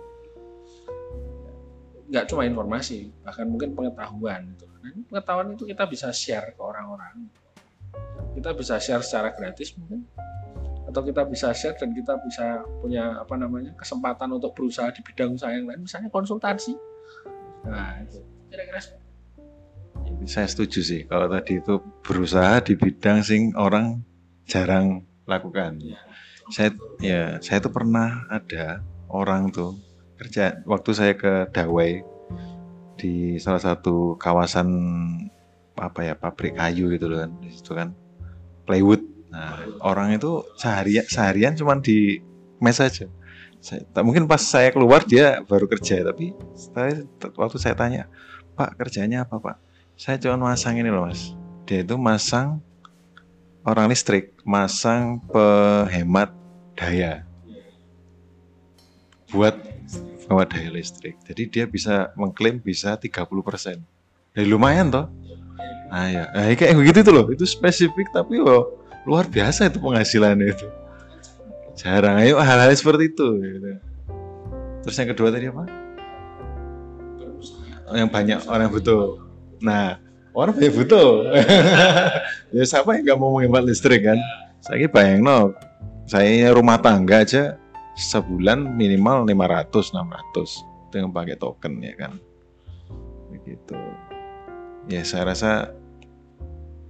Nggak 2.08 2.26
cuma 2.32 2.48
informasi 2.48 3.12
bahkan 3.24 3.48
mungkin 3.48 3.76
pengetahuan 3.76 4.56
itu 4.56 4.66
nah, 4.68 4.92
pengetahuan 5.12 5.48
itu 5.56 5.64
kita 5.68 5.84
bisa 5.88 6.12
share 6.16 6.56
ke 6.56 6.62
orang-orang. 6.64 7.28
Kita 8.34 8.56
bisa 8.56 8.80
share 8.80 9.04
secara 9.04 9.36
gratis 9.36 9.76
mungkin. 9.76 10.08
Atau 10.88 11.04
kita 11.08 11.24
bisa 11.26 11.52
share 11.56 11.80
dan 11.80 11.96
kita 11.96 12.20
bisa 12.24 12.64
punya 12.84 13.18
apa 13.18 13.36
namanya 13.40 13.72
kesempatan 13.80 14.30
untuk 14.36 14.52
berusaha 14.56 14.92
di 14.92 15.02
bidang 15.04 15.36
usaha 15.36 15.52
yang 15.52 15.68
lain 15.68 15.84
misalnya 15.84 16.12
konsultasi. 16.12 16.76
Nah 17.68 18.04
itu. 18.04 18.20
Saya 20.24 20.48
setuju 20.48 20.80
sih 20.80 21.02
kalau 21.08 21.28
tadi 21.28 21.60
itu 21.60 21.82
berusaha 22.04 22.64
di 22.64 22.80
bidang 22.80 23.20
sing 23.26 23.52
orang 23.60 24.04
jarang 24.50 25.08
lakukan 25.24 25.80
ya, 25.80 26.00
saya 26.52 26.70
ya 27.00 27.24
saya 27.40 27.64
itu 27.64 27.70
pernah 27.72 28.28
ada 28.28 28.84
orang 29.08 29.50
tuh 29.50 29.80
kerja 30.20 30.62
waktu 30.68 30.92
saya 30.92 31.14
ke 31.16 31.48
Dawei 31.52 32.04
di 33.00 33.40
salah 33.40 33.64
satu 33.64 34.20
kawasan 34.20 34.70
apa 35.80 36.06
ya 36.06 36.14
pabrik 36.14 36.60
kayu 36.60 36.92
gitu 36.94 37.10
loh 37.10 37.26
kan 37.26 37.32
di 37.42 37.50
situ 37.50 37.72
kan 37.74 37.96
plywood 38.68 39.14
Nah, 39.34 39.66
orang 39.82 40.14
itu 40.14 40.46
seharian 40.62 41.10
seharian 41.10 41.58
cuma 41.58 41.74
di 41.82 42.22
mes 42.62 42.78
saja. 42.78 43.10
Saya, 43.58 43.82
mungkin 44.06 44.30
pas 44.30 44.46
saya 44.46 44.70
keluar 44.70 45.02
dia 45.02 45.42
baru 45.42 45.66
kerja, 45.66 46.06
tapi 46.06 46.38
saya, 46.54 47.02
waktu 47.34 47.58
saya 47.58 47.74
tanya, 47.74 48.06
Pak 48.54 48.78
kerjanya 48.78 49.26
apa 49.26 49.42
Pak? 49.42 49.58
Saya 49.98 50.22
cuma 50.22 50.54
masang 50.54 50.78
ini 50.78 50.94
loh 50.94 51.10
Mas. 51.10 51.34
Dia 51.66 51.82
itu 51.82 51.98
masang 51.98 52.62
orang 53.64 53.92
listrik, 53.92 54.36
masang 54.44 55.24
penghemat 55.32 56.32
daya 56.76 57.24
buat 59.34 59.58
penghemat 60.24 60.48
daya 60.54 60.70
listrik. 60.70 61.18
Jadi 61.26 61.44
dia 61.50 61.66
bisa 61.66 62.14
mengklaim 62.16 62.62
bisa 62.62 62.96
30%. 62.96 63.82
Jadi 64.34 64.48
lumayan 64.48 64.94
toh. 64.94 65.08
Nah 65.90 66.08
ya, 66.10 66.24
nah, 66.34 66.50
kayak 66.54 66.74
begitu 66.78 67.06
itu 67.06 67.12
loh, 67.14 67.26
itu 67.30 67.46
spesifik 67.46 68.10
tapi 68.14 68.42
loh 68.42 68.84
luar 69.04 69.28
biasa 69.28 69.68
itu 69.68 69.80
penghasilannya 69.84 70.48
itu 70.48 70.68
jarang 71.76 72.22
ayo 72.24 72.40
hal-hal 72.40 72.72
seperti 72.72 73.12
itu 73.12 73.28
gitu. 73.42 73.70
terus 74.86 74.96
yang 74.96 75.10
kedua 75.12 75.30
tadi 75.34 75.52
apa 75.52 75.64
yang 77.94 78.10
banyak 78.10 78.40
orang 78.48 78.72
butuh 78.72 79.20
nah 79.60 80.00
orang 80.34 80.54
banyak 80.58 80.74
butuh 80.74 81.30
ya 82.56 82.64
siapa 82.66 82.98
yang 82.98 83.04
nggak 83.06 83.20
mau 83.22 83.38
menghemat 83.38 83.64
listrik 83.66 84.06
kan? 84.06 84.20
Saya 84.66 84.90
bayang 84.90 85.22
no 85.24 85.54
saya 86.10 86.52
rumah 86.52 86.82
tangga 86.82 87.24
aja 87.24 87.56
sebulan 87.96 88.74
minimal 88.74 89.30
500 89.30 89.94
600 89.94 90.94
dengan 90.94 91.10
pakai 91.14 91.38
token 91.38 91.80
ya 91.80 91.94
kan? 91.96 92.18
Begitu. 93.30 93.78
Ya 94.90 95.02
saya 95.06 95.32
rasa 95.32 95.72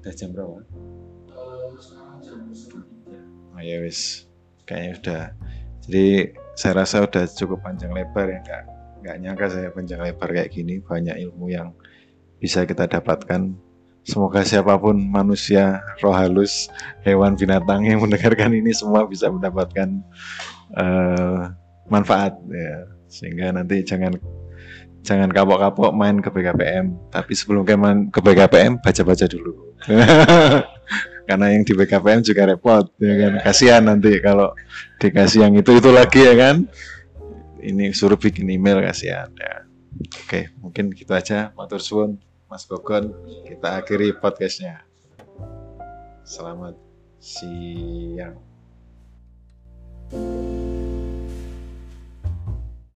udah 0.01 0.13
jam 0.15 0.35
berapa? 0.35 0.59
Ya 3.63 3.79
wis. 3.79 4.27
Kayaknya 4.67 4.91
udah. 4.99 5.23
Jadi 5.83 6.07
saya 6.55 6.73
rasa 6.83 7.03
udah 7.03 7.23
cukup 7.27 7.63
panjang 7.63 7.91
lebar 7.91 8.27
ya 8.27 8.39
nggak 8.43 8.63
nggak 9.03 9.15
nyangka 9.19 9.45
saya 9.51 9.67
panjang 9.71 9.99
lebar 10.03 10.29
kayak 10.31 10.51
gini. 10.51 10.79
Banyak 10.83 11.15
ilmu 11.19 11.51
yang 11.51 11.71
bisa 12.43 12.67
kita 12.67 12.91
dapatkan. 12.91 13.55
Semoga 14.03 14.43
siapa 14.43 14.75
pun 14.75 14.99
manusia 14.99 15.79
roh 16.03 16.11
halus 16.11 16.67
hewan 17.07 17.39
binatang 17.39 17.87
yang 17.87 18.03
mendengarkan 18.03 18.51
ini 18.51 18.75
semua 18.75 19.07
bisa 19.07 19.31
mendapatkan 19.31 20.03
uh, 20.75 21.55
manfaat 21.87 22.35
ya. 22.51 22.83
Sehingga 23.07 23.55
nanti 23.55 23.79
jangan 23.87 24.19
jangan 25.07 25.31
kapok-kapok 25.31 25.95
main 25.95 26.19
ke 26.19 26.27
BKPM 26.27 26.91
tapi 27.15 27.31
sebelum 27.31 27.63
ke, 27.63 27.79
ke 28.11 28.19
BKPM 28.19 28.83
baca-baca 28.83 29.23
dulu. 29.31 29.71
Karena 31.27 31.55
yang 31.55 31.63
di 31.63 31.71
BKPM 31.71 32.27
juga 32.27 32.43
repot 32.43 32.91
ya 32.99 33.15
kan? 33.15 33.33
Kasihan 33.39 33.87
nanti 33.87 34.19
kalau 34.19 34.51
dikasih 34.99 35.47
yang 35.47 35.55
itu 35.55 35.79
itu 35.79 35.89
lagi 35.95 36.19
ya 36.27 36.35
kan? 36.35 36.67
Ini 37.63 37.95
suruh 37.95 38.19
bikin 38.19 38.51
email 38.51 38.83
kasihan 38.83 39.31
ya. 39.31 39.63
Oke 40.27 40.51
mungkin 40.59 40.91
gitu 40.91 41.15
aja. 41.15 41.55
Matur 41.55 41.79
suwun 41.79 42.19
Mas 42.53 42.69
Gogon 42.69 43.09
kita 43.49 43.81
akhiri 43.81 44.13
podcastnya. 44.21 44.85
Selamat 46.21 46.77
siang 47.17 48.37